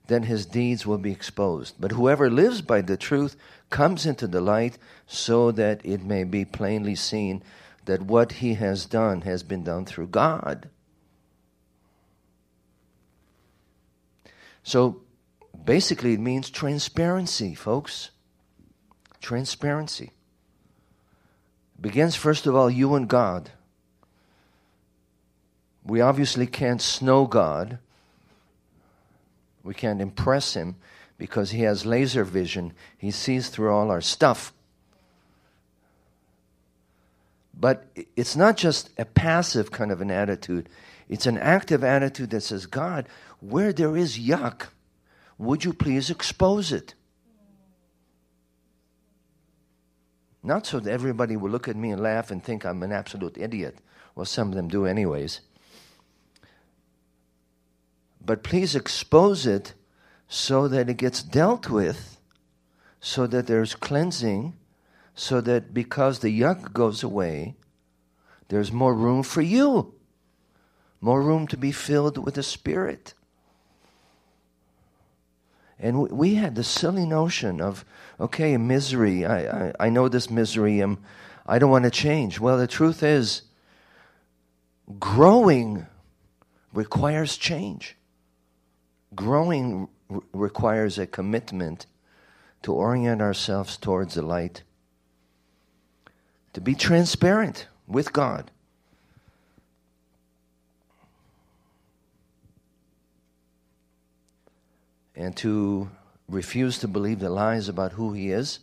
that 0.08 0.26
his 0.26 0.46
deeds 0.46 0.86
will 0.86 0.98
be 0.98 1.12
exposed. 1.12 1.76
But 1.80 1.92
whoever 1.92 2.30
lives 2.30 2.62
by 2.62 2.82
the 2.82 2.98
truth 2.98 3.36
comes 3.70 4.06
into 4.06 4.28
the 4.28 4.42
light 4.42 4.78
so 5.08 5.52
that 5.52 5.86
it 5.86 6.04
may 6.04 6.24
be 6.24 6.46
plainly 6.46 6.96
seen 6.96 7.44
that 7.86 8.02
what 8.02 8.34
he 8.34 8.56
has 8.56 8.86
done 8.86 9.22
has 9.22 9.44
been 9.44 9.64
done 9.64 9.86
through 9.86 10.08
God. 10.08 10.70
So 14.64 15.02
basically, 15.64 16.14
it 16.14 16.20
means 16.20 16.50
transparency, 16.50 17.54
folks. 17.54 18.10
Transparency. 19.22 20.15
Begins, 21.80 22.16
first 22.16 22.48
of 22.48 22.56
all, 22.56 22.70
you 22.70 22.96
and 22.96 23.08
God. 23.08 23.52
We 25.84 26.02
obviously 26.02 26.48
can't 26.48 26.82
snow 26.82 27.28
God. 27.28 27.80
We 29.64 29.74
can't 29.74 30.02
impress 30.02 30.54
him 30.54 30.78
because 31.18 31.52
he 31.52 31.62
has 31.62 31.86
laser 31.86 32.24
vision. 32.24 32.74
He 32.98 33.12
sees 33.12 33.50
through 33.50 33.72
all 33.72 33.92
our 33.92 34.02
stuff. 34.02 34.54
But 37.58 37.86
it's 38.16 38.36
not 38.36 38.58
just 38.58 38.90
a 38.98 39.06
passive 39.06 39.72
kind 39.72 39.92
of 39.92 40.02
an 40.02 40.12
attitude, 40.12 40.68
it's 41.08 41.26
an 41.26 41.38
active 41.38 41.84
attitude 41.84 42.32
that 42.32 42.42
says, 42.42 42.66
God, 42.66 43.08
where 43.40 43.72
there 43.72 43.96
is 43.96 44.18
yuck, 44.18 44.68
would 45.38 45.64
you 45.64 45.74
please 45.74 46.10
expose 46.10 46.72
it? 46.72 46.96
Not 50.46 50.68
so 50.68 50.80
that 50.80 50.92
everybody 50.92 51.36
will 51.36 51.50
look 51.50 51.68
at 51.68 51.76
me 51.76 51.92
and 51.92 52.02
laugh 52.02 52.30
and 52.30 52.44
think 52.44 52.66
I'm 52.66 52.84
an 52.84 52.92
absolute 52.92 53.38
idiot. 53.38 53.80
Well, 54.14 54.26
some 54.26 54.50
of 54.50 54.56
them 54.56 54.68
do, 54.68 54.86
anyways. 54.86 55.42
But 58.24 58.44
please 58.44 58.76
expose 58.76 59.48
it 59.48 59.74
so 60.28 60.68
that 60.68 60.90
it 60.90 60.98
gets 60.98 61.24
dealt 61.24 61.70
with, 61.70 62.20
so 63.00 63.28
that 63.28 63.48
there's 63.48 63.76
cleansing 63.76 64.54
so 65.16 65.40
that 65.42 65.74
because 65.74 66.20
the 66.20 66.42
yuck 66.42 66.74
goes 66.74 67.02
away, 67.02 67.56
there's 68.50 68.72
more 68.72 68.94
room 68.94 69.24
for 69.24 69.42
you, 69.42 69.96
more 71.00 71.22
room 71.22 71.48
to 71.48 71.58
be 71.58 71.72
filled 71.72 72.24
with 72.24 72.36
the 72.36 72.44
Spirit. 72.44 73.14
And 75.80 76.10
we 76.10 76.36
had 76.36 76.56
the 76.56 76.64
silly 76.64 77.06
notion 77.06 77.60
of, 77.60 77.84
okay, 78.20 78.56
misery. 78.58 79.26
I, 79.26 79.68
I, 79.68 79.74
I 79.80 79.90
know 79.90 80.08
this 80.08 80.30
misery. 80.30 80.80
I'm, 80.80 81.00
I 81.46 81.60
don't 81.60 81.72
want 81.72 81.84
to 81.84 81.92
change. 81.92 82.40
Well, 82.40 82.58
the 82.58 82.68
truth 82.68 83.04
is, 83.04 83.44
growing 85.00 85.86
requires 86.74 87.38
change. 87.38 87.98
Growing 89.14 89.90
r- 90.10 90.22
requires 90.34 90.98
a 90.98 91.06
commitment 91.06 91.88
to 92.64 92.74
orient 92.74 93.22
ourselves 93.22 93.78
towards 93.78 94.16
the 94.16 94.22
light 94.22 94.64
to 96.54 96.62
be 96.62 96.74
transparent 96.74 97.68
with 97.86 98.14
God. 98.14 98.50
And 105.16 105.36
to 105.38 105.90
refuse 106.28 106.80
to 106.80 106.88
believe 106.88 107.20
the 107.20 107.30
lies 107.30 107.70
about 107.70 107.94
who 107.94 108.14
He 108.14 108.32
is. 108.32 108.60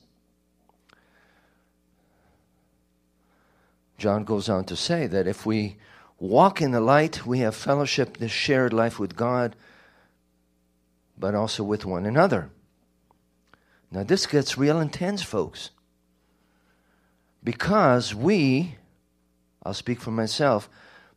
John 3.98 4.24
goes 4.24 4.48
on 4.48 4.64
to 4.64 4.76
say 4.76 5.06
that 5.06 5.26
if 5.26 5.46
we 5.46 5.76
walk 6.18 6.60
in 6.60 6.72
the 6.72 6.80
light, 6.80 7.24
we 7.24 7.38
have 7.38 7.54
fellowship, 7.54 8.16
this 8.16 8.32
shared 8.32 8.72
life 8.72 8.98
with 8.98 9.16
God, 9.16 9.54
but 11.16 11.34
also 11.34 11.62
with 11.62 11.84
one 11.84 12.04
another. 12.04 12.50
Now, 13.90 14.02
this 14.02 14.26
gets 14.26 14.58
real 14.58 14.80
intense, 14.80 15.22
folks. 15.22 15.70
Because 17.44 18.14
we, 18.14 18.76
I'll 19.62 19.74
speak 19.74 20.00
for 20.00 20.10
myself, 20.10 20.68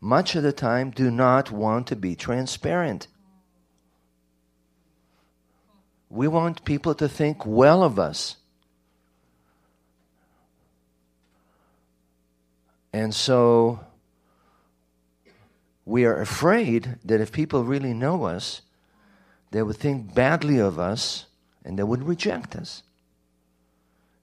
much 0.02 0.36
of 0.36 0.44
the 0.44 0.52
time 0.52 0.92
do 0.92 1.10
not 1.10 1.52
want 1.52 1.88
to 1.88 1.96
be 1.96 2.16
transparent. 2.16 3.08
We 6.10 6.28
want 6.28 6.66
people 6.66 6.96
to 6.96 7.10
think 7.10 7.46
well 7.46 7.84
of 7.84 8.00
us. 8.00 8.38
And 12.94 13.14
so 13.14 13.82
we 15.86 16.06
are 16.06 16.22
afraid 16.22 16.98
that 17.04 17.20
if 17.20 17.32
people 17.32 17.64
really 17.64 17.94
know 17.94 18.24
us, 18.24 18.62
they 19.52 19.62
would 19.62 19.78
think 19.78 20.14
badly 20.14 20.58
of 20.58 20.80
us 20.80 21.26
and 21.64 21.78
they 21.78 21.84
would 21.84 22.04
reject 22.04 22.56
us. 22.56 22.84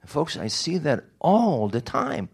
Folks, 0.05 0.37
I 0.37 0.47
see 0.47 0.77
that 0.79 1.05
all 1.19 1.69
the 1.69 1.81
time. 1.81 2.29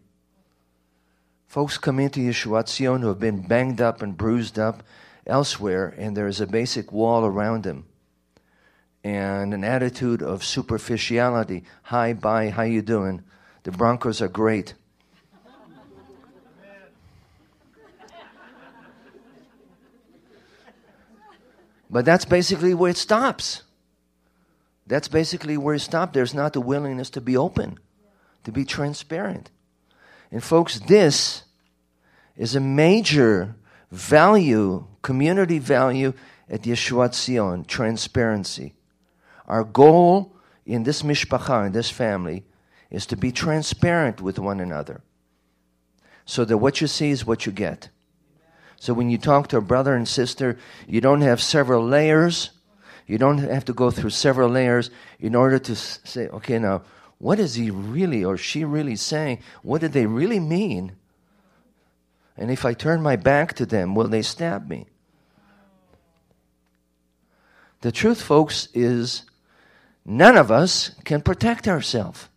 Folks 1.45 1.77
come 1.77 1.99
into 1.99 2.19
Yeshuat 2.19 2.69
Zion 2.69 3.01
who 3.01 3.09
have 3.09 3.19
been 3.19 3.41
banged 3.41 3.81
up 3.81 4.01
and 4.01 4.17
bruised 4.17 4.57
up 4.57 4.83
elsewhere, 5.27 5.93
and 5.97 6.15
there's 6.15 6.39
a 6.39 6.47
basic 6.47 6.91
wall 6.91 7.25
around 7.25 7.63
them. 7.63 7.85
And 9.03 9.53
an 9.53 9.63
attitude 9.63 10.21
of 10.21 10.43
superficiality. 10.43 11.63
Hi, 11.83 12.13
bye, 12.13 12.49
how 12.49 12.63
you 12.63 12.81
doing? 12.81 13.23
The 13.63 13.71
Broncos 13.71 14.21
are 14.21 14.27
great. 14.27 14.73
But 21.89 22.05
that's 22.05 22.25
basically 22.25 22.73
where 22.73 22.91
it 22.91 22.97
stops. 22.97 23.63
That's 24.85 25.07
basically 25.07 25.57
where 25.57 25.75
it 25.75 25.79
stopped. 25.79 26.13
There's 26.13 26.33
not 26.33 26.53
the 26.53 26.61
willingness 26.61 27.09
to 27.11 27.21
be 27.21 27.35
open, 27.35 27.79
to 28.43 28.51
be 28.51 28.65
transparent. 28.65 29.49
And, 30.31 30.43
folks, 30.43 30.79
this 30.79 31.43
is 32.37 32.55
a 32.55 32.59
major 32.59 33.55
value, 33.91 34.85
community 35.01 35.57
value 35.57 36.13
at 36.49 36.63
Yeshuat 36.63 37.15
Zion 37.15 37.65
transparency. 37.65 38.73
Our 39.49 39.65
goal 39.65 40.35
in 40.65 40.83
this 40.83 41.01
mishpacha, 41.01 41.65
in 41.65 41.73
this 41.73 41.89
family, 41.89 42.45
is 42.89 43.05
to 43.07 43.17
be 43.17 43.31
transparent 43.31 44.21
with 44.21 44.39
one 44.39 44.59
another 44.59 45.01
so 46.25 46.45
that 46.45 46.59
what 46.59 46.79
you 46.79 46.87
see 46.87 47.09
is 47.09 47.25
what 47.25 47.45
you 47.45 47.51
get. 47.51 47.89
So 48.77 48.93
when 48.93 49.09
you 49.09 49.17
talk 49.17 49.49
to 49.49 49.57
a 49.57 49.61
brother 49.61 49.95
and 49.95 50.07
sister, 50.07 50.57
you 50.87 51.01
don't 51.01 51.21
have 51.21 51.41
several 51.41 51.85
layers 51.85 52.51
you 53.09 53.17
don't 53.17 53.39
have 53.39 53.65
to 53.65 53.73
go 53.73 53.89
through 53.89 54.11
several 54.11 54.51
layers 54.51 54.91
in 55.19 55.33
order 55.33 55.57
to 55.57 55.75
say, 55.75 56.27
okay, 56.27 56.59
now, 56.59 56.83
what 57.17 57.39
is 57.39 57.55
he 57.55 57.71
really 57.71 58.23
or 58.23 58.37
she 58.37 58.63
really 58.63 58.95
saying? 58.95 59.39
What 59.63 59.81
did 59.81 59.93
they 59.93 60.05
really 60.05 60.39
mean? 60.39 60.95
And 62.37 62.51
if 62.51 62.65
I 62.65 62.75
turn 62.75 63.01
my 63.01 63.15
back 63.15 63.55
to 63.55 63.65
them, 63.65 63.95
will 63.95 64.07
they 64.07 64.21
stab 64.21 64.69
me? 64.69 64.85
The 67.81 67.91
truth, 67.91 68.21
folks, 68.21 68.67
is 68.75 69.23
none 70.05 70.37
of 70.37 70.51
us 70.51 70.91
can 71.03 71.21
protect 71.21 71.67
ourselves. 71.67 72.29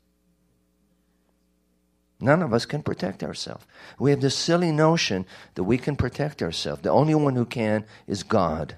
None 2.21 2.41
of 2.41 2.53
us 2.55 2.67
can 2.67 2.83
protect 2.85 3.25
ourselves. 3.25 3.67
We 3.99 4.13
have 4.13 4.21
this 4.21 4.37
silly 4.37 4.71
notion 4.71 5.27
that 5.55 5.65
we 5.65 5.77
can 5.77 5.97
protect 5.97 6.41
ourselves. 6.41 6.83
The 6.83 6.91
only 6.91 7.17
one 7.17 7.35
who 7.35 7.45
can 7.45 7.85
is 8.07 8.23
God. 8.23 8.77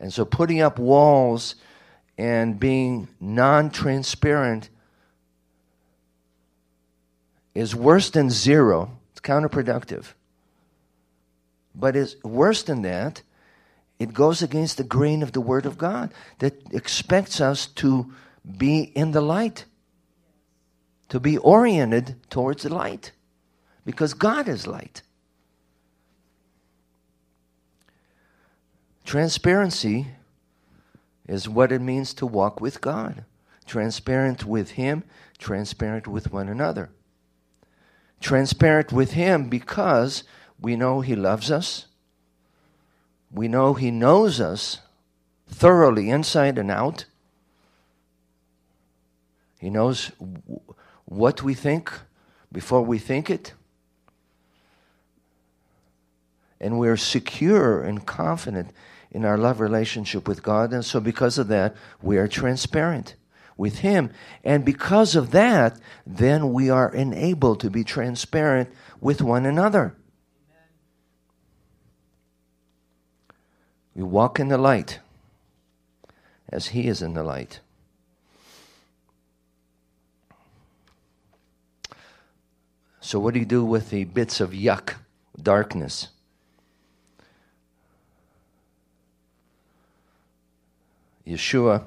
And 0.00 0.12
so 0.12 0.24
putting 0.24 0.60
up 0.60 0.80
walls 0.80 1.54
and 2.18 2.58
being 2.58 3.08
non 3.20 3.70
transparent 3.70 4.68
is 7.54 7.74
worse 7.74 8.10
than 8.10 8.30
zero. 8.30 8.98
It's 9.12 9.20
counterproductive. 9.20 10.14
But 11.74 11.94
it's 11.94 12.16
worse 12.24 12.64
than 12.64 12.82
that. 12.82 13.22
It 13.98 14.14
goes 14.14 14.42
against 14.42 14.76
the 14.76 14.84
grain 14.84 15.22
of 15.22 15.32
the 15.32 15.40
Word 15.40 15.66
of 15.66 15.78
God 15.78 16.12
that 16.38 16.72
expects 16.72 17.40
us 17.40 17.66
to 17.66 18.12
be 18.56 18.80
in 18.80 19.10
the 19.10 19.20
light, 19.20 19.64
to 21.08 21.18
be 21.18 21.36
oriented 21.38 22.16
towards 22.30 22.62
the 22.62 22.72
light, 22.72 23.12
because 23.84 24.14
God 24.14 24.48
is 24.48 24.66
light. 24.66 25.02
Transparency 29.04 30.08
is 31.26 31.48
what 31.48 31.72
it 31.72 31.80
means 31.80 32.14
to 32.14 32.26
walk 32.26 32.60
with 32.60 32.80
God. 32.80 33.24
Transparent 33.66 34.44
with 34.44 34.72
Him, 34.72 35.02
transparent 35.38 36.06
with 36.06 36.32
one 36.32 36.48
another 36.48 36.90
transparent 38.20 38.92
with 38.92 39.12
Him 39.12 39.48
because 39.48 40.24
we 40.60 40.76
know 40.76 41.00
He 41.00 41.14
loves 41.14 41.50
us. 41.50 41.86
We 43.30 43.48
know 43.48 43.74
He 43.74 43.90
knows 43.90 44.40
us 44.40 44.78
thoroughly, 45.46 46.10
inside 46.10 46.58
and 46.58 46.70
out. 46.70 47.06
He 49.58 49.70
knows 49.70 50.12
what 51.04 51.42
we 51.42 51.54
think 51.54 51.92
before 52.52 52.82
we 52.82 52.98
think 52.98 53.28
it. 53.28 53.52
And 56.60 56.78
we're 56.78 56.96
secure 56.96 57.82
and 57.82 58.04
confident 58.04 58.70
in 59.10 59.24
our 59.24 59.38
love 59.38 59.60
relationship 59.60 60.28
with 60.28 60.42
God. 60.42 60.72
And 60.72 60.84
so, 60.84 61.00
because 61.00 61.38
of 61.38 61.48
that, 61.48 61.74
we 62.02 62.18
are 62.18 62.28
transparent 62.28 63.14
with 63.56 63.78
Him. 63.78 64.10
And 64.44 64.64
because 64.64 65.16
of 65.16 65.30
that, 65.32 65.78
then 66.06 66.52
we 66.52 66.70
are 66.70 66.92
enabled 66.92 67.60
to 67.60 67.70
be 67.70 67.84
transparent 67.84 68.70
with 69.00 69.22
one 69.22 69.46
another. 69.46 69.94
We 73.98 74.04
walk 74.04 74.38
in 74.38 74.46
the 74.46 74.58
light 74.58 75.00
as 76.48 76.68
He 76.68 76.86
is 76.86 77.02
in 77.02 77.14
the 77.14 77.24
light. 77.24 77.58
So, 83.00 83.18
what 83.18 83.34
do 83.34 83.40
you 83.40 83.44
do 83.44 83.64
with 83.64 83.90
the 83.90 84.04
bits 84.04 84.40
of 84.40 84.52
yuck, 84.52 84.94
darkness? 85.42 86.10
Yeshua 91.26 91.82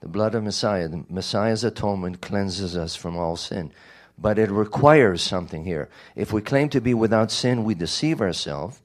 the 0.00 0.08
blood 0.08 0.34
of 0.34 0.44
Messiah, 0.44 0.86
the 0.86 1.02
Messiah's 1.08 1.64
atonement 1.64 2.20
cleanses 2.20 2.76
us 2.76 2.94
from 2.94 3.16
all 3.16 3.36
sin. 3.36 3.72
But 4.18 4.38
it 4.38 4.50
requires 4.50 5.22
something 5.22 5.64
here. 5.64 5.88
If 6.14 6.30
we 6.30 6.42
claim 6.42 6.68
to 6.68 6.80
be 6.82 6.92
without 6.92 7.30
sin, 7.30 7.64
we 7.64 7.74
deceive 7.74 8.20
ourselves, 8.20 8.82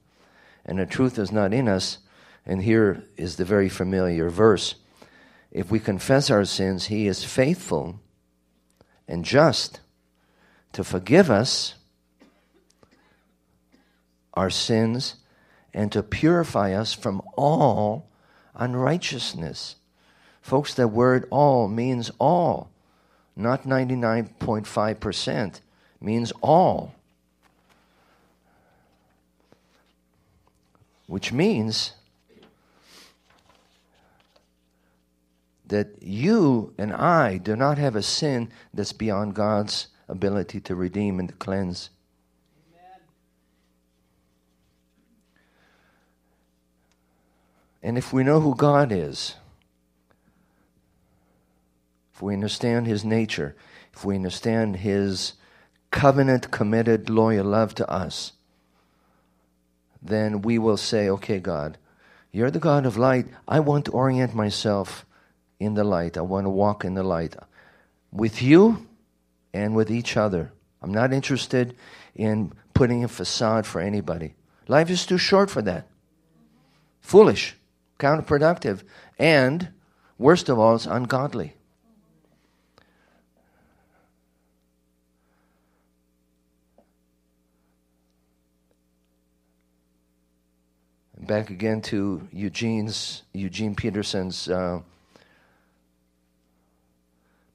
and 0.64 0.78
the 0.78 0.86
truth 0.86 1.18
is 1.18 1.30
not 1.30 1.52
in 1.52 1.68
us. 1.68 1.98
And 2.44 2.62
here 2.62 3.04
is 3.16 3.36
the 3.36 3.44
very 3.44 3.68
familiar 3.68 4.28
verse. 4.28 4.74
If 5.50 5.70
we 5.70 5.78
confess 5.78 6.30
our 6.30 6.44
sins, 6.44 6.86
he 6.86 7.06
is 7.06 7.24
faithful 7.24 8.00
and 9.06 9.24
just 9.24 9.80
to 10.72 10.82
forgive 10.82 11.30
us 11.30 11.74
our 14.34 14.50
sins 14.50 15.16
and 15.74 15.92
to 15.92 16.02
purify 16.02 16.72
us 16.72 16.92
from 16.94 17.22
all 17.36 18.08
unrighteousness. 18.54 19.76
Folks, 20.40 20.74
that 20.74 20.88
word 20.88 21.26
all 21.30 21.68
means 21.68 22.10
all, 22.18 22.70
not 23.36 23.62
99.5%, 23.64 25.60
means 26.00 26.32
all. 26.42 26.94
Which 31.06 31.32
means 31.32 31.92
that 35.72 35.88
you 36.02 36.74
and 36.76 36.92
I 36.92 37.38
do 37.38 37.56
not 37.56 37.78
have 37.78 37.96
a 37.96 38.02
sin 38.02 38.50
that's 38.74 38.92
beyond 38.92 39.34
God's 39.34 39.88
ability 40.06 40.60
to 40.60 40.74
redeem 40.74 41.18
and 41.18 41.30
to 41.30 41.34
cleanse. 41.36 41.88
Amen. 42.74 43.00
And 47.82 47.96
if 47.96 48.12
we 48.12 48.22
know 48.22 48.40
who 48.40 48.54
God 48.54 48.92
is, 48.92 49.36
if 52.14 52.20
we 52.20 52.34
understand 52.34 52.86
His 52.86 53.02
nature, 53.02 53.56
if 53.94 54.04
we 54.04 54.14
understand 54.14 54.76
His 54.76 55.32
covenant, 55.90 56.50
committed, 56.50 57.08
loyal 57.08 57.46
love 57.46 57.74
to 57.76 57.90
us, 57.90 58.32
then 60.02 60.42
we 60.42 60.58
will 60.58 60.76
say, 60.76 61.08
okay, 61.08 61.40
God, 61.40 61.78
you're 62.30 62.50
the 62.50 62.58
God 62.58 62.84
of 62.84 62.98
light. 62.98 63.24
I 63.48 63.60
want 63.60 63.86
to 63.86 63.92
orient 63.92 64.34
myself 64.34 65.06
in 65.62 65.74
the 65.74 65.84
light. 65.84 66.16
I 66.16 66.22
want 66.22 66.46
to 66.46 66.50
walk 66.50 66.84
in 66.84 66.94
the 66.94 67.02
light 67.02 67.36
with 68.10 68.42
you 68.42 68.86
and 69.54 69.74
with 69.74 69.90
each 69.90 70.16
other. 70.16 70.52
I'm 70.82 70.92
not 70.92 71.12
interested 71.12 71.76
in 72.14 72.52
putting 72.74 73.04
a 73.04 73.08
facade 73.08 73.66
for 73.66 73.80
anybody. 73.80 74.34
Life 74.68 74.90
is 74.90 75.06
too 75.06 75.18
short 75.18 75.50
for 75.50 75.62
that. 75.62 75.86
Foolish, 77.00 77.56
counterproductive, 77.98 78.82
and 79.18 79.68
worst 80.18 80.48
of 80.48 80.58
all, 80.58 80.74
it's 80.74 80.86
ungodly. 80.86 81.54
back 91.26 91.50
again 91.50 91.80
to 91.80 92.28
Eugene's 92.32 93.22
Eugene 93.32 93.74
Peterson's 93.74 94.48
uh, 94.48 94.80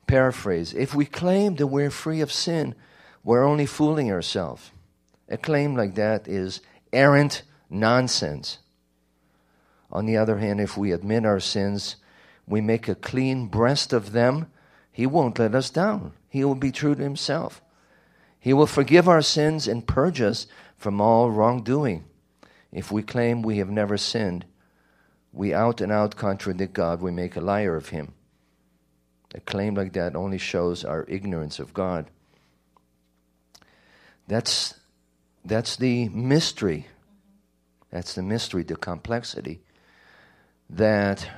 paraphrase. 0.07 0.73
If 0.73 0.95
we 0.95 1.05
claim 1.05 1.55
that 1.55 1.67
we're 1.67 1.91
free 1.91 2.21
of 2.21 2.31
sin, 2.31 2.73
we're 3.23 3.43
only 3.43 3.65
fooling 3.65 4.11
ourselves. 4.11 4.71
A 5.29 5.37
claim 5.37 5.75
like 5.75 5.95
that 5.95 6.27
is 6.27 6.61
errant 6.93 7.43
nonsense. 7.69 8.59
On 9.91 10.05
the 10.05 10.17
other 10.17 10.37
hand, 10.37 10.59
if 10.59 10.77
we 10.77 10.91
admit 10.91 11.25
our 11.25 11.39
sins, 11.39 11.97
we 12.47 12.61
make 12.61 12.87
a 12.87 12.95
clean 12.95 13.47
breast 13.47 13.93
of 13.93 14.13
them, 14.13 14.49
He 14.91 15.05
won't 15.05 15.39
let 15.39 15.53
us 15.53 15.69
down. 15.69 16.13
He 16.29 16.43
will 16.43 16.55
be 16.55 16.71
true 16.71 16.95
to 16.95 17.03
Himself. 17.03 17.61
He 18.39 18.53
will 18.53 18.67
forgive 18.67 19.09
our 19.09 19.21
sins 19.21 19.67
and 19.67 19.87
purge 19.87 20.21
us 20.21 20.47
from 20.77 21.01
all 21.01 21.31
wrongdoing. 21.31 22.05
If 22.71 22.91
we 22.91 23.01
claim 23.01 23.41
we 23.41 23.57
have 23.57 23.69
never 23.69 23.97
sinned, 23.97 24.45
we 25.33 25.53
out 25.53 25.81
and 25.81 25.91
out 25.91 26.15
contradict 26.15 26.73
God. 26.73 27.01
We 27.01 27.11
make 27.11 27.35
a 27.35 27.41
liar 27.41 27.75
of 27.75 27.89
Him. 27.89 28.13
A 29.33 29.39
claim 29.41 29.75
like 29.75 29.93
that 29.93 30.15
only 30.15 30.37
shows 30.37 30.83
our 30.85 31.05
ignorance 31.07 31.59
of 31.59 31.73
God. 31.73 32.09
That's, 34.27 34.73
that's 35.43 35.75
the 35.75 36.09
mystery. 36.09 36.87
That's 37.91 38.13
the 38.15 38.23
mystery, 38.23 38.63
the 38.63 38.75
complexity. 38.75 39.61
That 40.69 41.29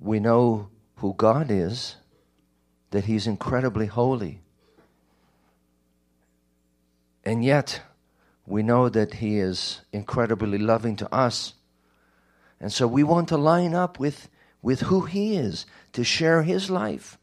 we 0.00 0.20
know 0.20 0.68
who 0.96 1.14
God 1.14 1.50
is, 1.50 1.96
that 2.90 3.04
He's 3.04 3.26
incredibly 3.26 3.86
holy. 3.86 4.40
And 7.24 7.44
yet, 7.44 7.82
we 8.46 8.62
know 8.62 8.88
that 8.88 9.14
He 9.14 9.38
is 9.38 9.82
incredibly 9.92 10.58
loving 10.58 10.96
to 10.96 11.14
us. 11.14 11.54
And 12.60 12.72
so 12.72 12.86
we 12.86 13.04
want 13.04 13.28
to 13.28 13.36
line 13.36 13.74
up 13.74 14.00
with, 14.00 14.28
with 14.62 14.80
who 14.80 15.02
He 15.02 15.36
is, 15.36 15.66
to 15.92 16.04
share 16.04 16.42
His 16.42 16.70
life, 16.70 17.18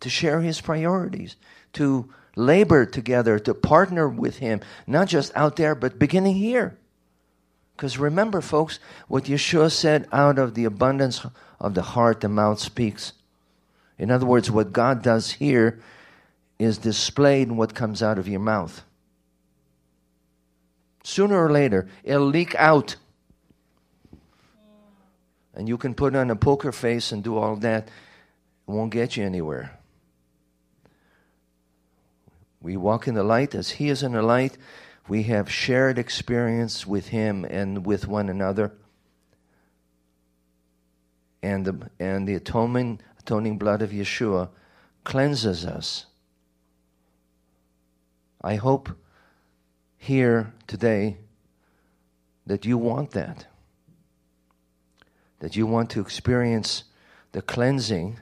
to 0.00 0.08
share 0.08 0.40
His 0.40 0.60
priorities, 0.60 1.36
to 1.74 2.08
labor 2.36 2.86
together, 2.86 3.38
to 3.38 3.54
partner 3.54 4.08
with 4.08 4.38
Him, 4.38 4.60
not 4.86 5.08
just 5.08 5.32
out 5.36 5.56
there, 5.56 5.74
but 5.74 5.98
beginning 5.98 6.36
here. 6.36 6.76
Because 7.76 7.98
remember, 7.98 8.40
folks, 8.40 8.78
what 9.08 9.24
Yeshua 9.24 9.72
said 9.72 10.06
out 10.12 10.38
of 10.38 10.54
the 10.54 10.64
abundance 10.66 11.24
of 11.58 11.74
the 11.74 11.82
heart, 11.82 12.20
the 12.20 12.28
mouth 12.28 12.60
speaks. 12.60 13.14
In 13.98 14.10
other 14.10 14.26
words, 14.26 14.50
what 14.50 14.72
God 14.72 15.02
does 15.02 15.32
here 15.32 15.80
is 16.58 16.78
displayed 16.78 17.48
in 17.48 17.56
what 17.56 17.74
comes 17.74 18.02
out 18.02 18.18
of 18.18 18.28
your 18.28 18.40
mouth. 18.40 18.82
Sooner 21.02 21.42
or 21.42 21.50
later, 21.50 21.88
it'll 22.04 22.26
leak 22.26 22.54
out. 22.56 22.96
And 25.54 25.68
you 25.68 25.76
can 25.76 25.94
put 25.94 26.14
on 26.14 26.30
a 26.30 26.36
poker 26.36 26.72
face 26.72 27.12
and 27.12 27.22
do 27.22 27.36
all 27.36 27.56
that, 27.56 27.88
it 27.88 28.70
won't 28.70 28.92
get 28.92 29.16
you 29.16 29.24
anywhere. 29.24 29.78
We 32.60 32.76
walk 32.76 33.08
in 33.08 33.14
the 33.14 33.24
light 33.24 33.54
as 33.54 33.70
He 33.70 33.88
is 33.88 34.02
in 34.02 34.12
the 34.12 34.22
light. 34.22 34.56
We 35.08 35.24
have 35.24 35.50
shared 35.50 35.98
experience 35.98 36.86
with 36.86 37.08
Him 37.08 37.44
and 37.44 37.84
with 37.84 38.06
one 38.06 38.28
another. 38.28 38.72
And 41.42 41.64
the, 41.64 41.90
and 41.98 42.28
the 42.28 42.34
atoning, 42.34 43.00
atoning 43.18 43.58
blood 43.58 43.82
of 43.82 43.90
Yeshua 43.90 44.50
cleanses 45.04 45.64
us. 45.64 46.06
I 48.42 48.56
hope 48.56 48.90
here 49.96 50.52
today 50.66 51.16
that 52.46 52.64
you 52.64 52.78
want 52.78 53.10
that. 53.12 53.46
That 55.40 55.56
you 55.56 55.66
want 55.66 55.90
to 55.90 56.00
experience 56.00 56.84
the 57.32 57.42
cleansing 57.42 58.18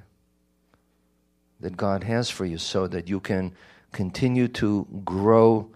that 1.60 1.76
God 1.76 2.04
has 2.04 2.30
for 2.30 2.44
you 2.44 2.58
so 2.58 2.86
that 2.86 3.08
you 3.08 3.20
can 3.20 3.54
continue 3.92 4.48
to 4.48 4.86
grow 5.04 5.70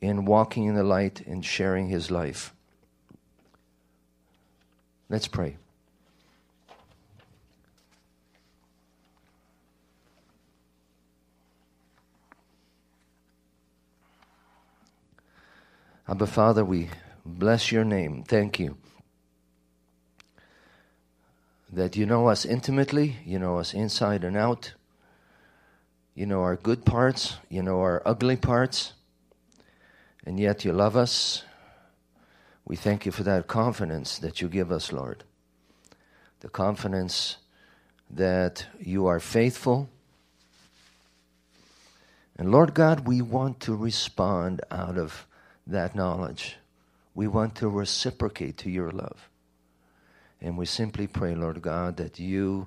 in 0.00 0.24
walking 0.24 0.64
in 0.64 0.74
the 0.74 0.82
light 0.82 1.22
and 1.26 1.44
sharing 1.44 1.88
His 1.88 2.10
life. 2.10 2.52
Let's 5.08 5.28
pray. 5.28 5.56
Abba 16.06 16.26
Father, 16.26 16.64
we 16.64 16.90
bless 17.24 17.72
your 17.72 17.84
name. 17.84 18.24
Thank 18.24 18.58
you. 18.58 18.76
That 21.74 21.96
you 21.96 22.06
know 22.06 22.28
us 22.28 22.44
intimately, 22.44 23.16
you 23.24 23.40
know 23.40 23.58
us 23.58 23.74
inside 23.74 24.22
and 24.22 24.36
out. 24.36 24.74
You 26.14 26.24
know 26.24 26.40
our 26.42 26.54
good 26.54 26.84
parts, 26.84 27.38
you 27.48 27.64
know 27.64 27.80
our 27.80 28.00
ugly 28.06 28.36
parts, 28.36 28.92
and 30.24 30.38
yet 30.38 30.64
you 30.64 30.72
love 30.72 30.96
us. 30.96 31.42
We 32.64 32.76
thank 32.76 33.04
you 33.04 33.10
for 33.10 33.24
that 33.24 33.48
confidence 33.48 34.20
that 34.20 34.40
you 34.40 34.48
give 34.48 34.70
us, 34.70 34.92
Lord. 34.92 35.24
The 36.40 36.48
confidence 36.48 37.38
that 38.08 38.66
you 38.78 39.06
are 39.06 39.18
faithful. 39.18 39.88
And 42.38 42.52
Lord 42.52 42.74
God, 42.74 43.08
we 43.08 43.20
want 43.20 43.58
to 43.60 43.74
respond 43.74 44.60
out 44.70 44.96
of 44.96 45.26
that 45.66 45.96
knowledge. 45.96 46.56
We 47.16 47.26
want 47.26 47.56
to 47.56 47.68
reciprocate 47.68 48.58
to 48.58 48.70
your 48.70 48.92
love. 48.92 49.28
And 50.44 50.58
we 50.58 50.66
simply 50.66 51.06
pray, 51.06 51.34
Lord 51.34 51.62
God, 51.62 51.96
that 51.96 52.20
you 52.20 52.66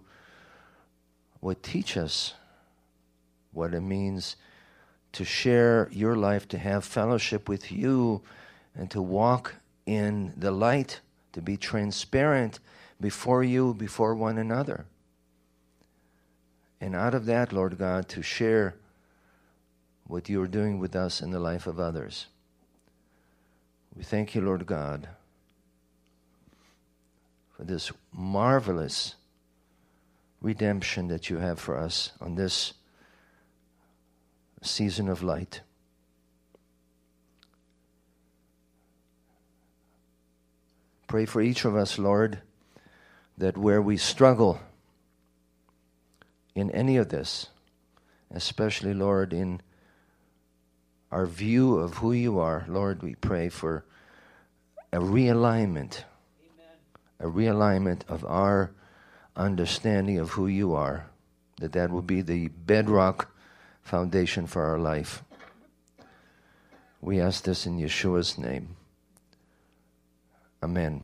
would 1.42 1.62
teach 1.62 1.96
us 1.96 2.34
what 3.52 3.76
it 3.76 3.82
means 3.82 4.36
to 5.12 5.24
share 5.24 5.88
your 5.92 6.16
life, 6.16 6.48
to 6.48 6.58
have 6.58 6.84
fellowship 6.84 7.48
with 7.48 7.72
you, 7.72 8.24
and 8.74 8.90
to 8.90 9.00
walk 9.00 9.54
in 9.86 10.34
the 10.36 10.50
light, 10.50 11.02
to 11.34 11.42
be 11.42 11.56
transparent 11.56 12.60
before 13.00 13.44
you, 13.44 13.76
before 13.76 14.16
one 14.16 14.40
another. 14.40 14.86
And 16.82 16.96
out 16.96 17.14
of 17.14 17.28
that, 17.28 17.54
Lord 17.54 17.78
God, 17.78 18.10
to 18.10 18.24
share 18.24 18.74
what 20.08 20.30
you 20.30 20.42
are 20.42 20.48
doing 20.48 20.80
with 20.80 20.96
us 20.96 21.22
in 21.22 21.30
the 21.30 21.40
life 21.40 21.68
of 21.68 21.80
others. 21.80 22.26
We 23.96 24.04
thank 24.04 24.34
you, 24.34 24.42
Lord 24.42 24.66
God, 24.66 25.10
for 27.58 27.64
this 27.64 27.92
marvelous 28.14 29.16
redemption 30.44 31.08
that 31.08 31.28
you 31.28 31.38
have 31.38 31.60
for 31.60 31.76
us 31.76 32.12
on 32.22 32.36
this 32.36 32.74
season 34.62 35.10
of 35.10 35.24
light. 35.24 35.62
Pray 41.08 41.26
for 41.26 41.42
each 41.42 41.66
of 41.66 41.76
us, 41.76 41.98
Lord, 41.98 42.42
that 43.40 43.58
where 43.58 43.82
we 43.82 43.98
struggle 43.98 44.60
in 46.54 46.70
any 46.72 46.98
of 46.98 47.10
this, 47.10 47.48
especially, 48.30 48.94
Lord, 48.94 49.34
in 49.34 49.62
our 51.12 51.26
view 51.26 51.78
of 51.78 51.96
who 51.96 52.12
you 52.12 52.38
are, 52.38 52.66
Lord, 52.68 53.02
we 53.02 53.16
pray 53.16 53.50
for 53.50 53.84
a 54.94 55.00
realignment. 55.00 56.04
A 57.20 57.26
realignment 57.26 58.02
of 58.08 58.24
our 58.26 58.72
understanding 59.36 60.18
of 60.20 60.32
who 60.32 60.48
you 60.48 60.74
are, 60.74 61.08
that 61.60 61.74
that 61.74 61.92
will 61.92 62.02
be 62.02 62.22
the 62.22 62.48
bedrock 62.50 63.32
foundation 63.82 64.48
for 64.48 64.64
our 64.64 64.80
life. 64.80 65.24
We 67.02 67.20
ask 67.20 67.44
this 67.44 67.66
in 67.66 67.80
Yeshua's 67.80 68.38
name. 68.38 68.76
Amen. 70.62 70.96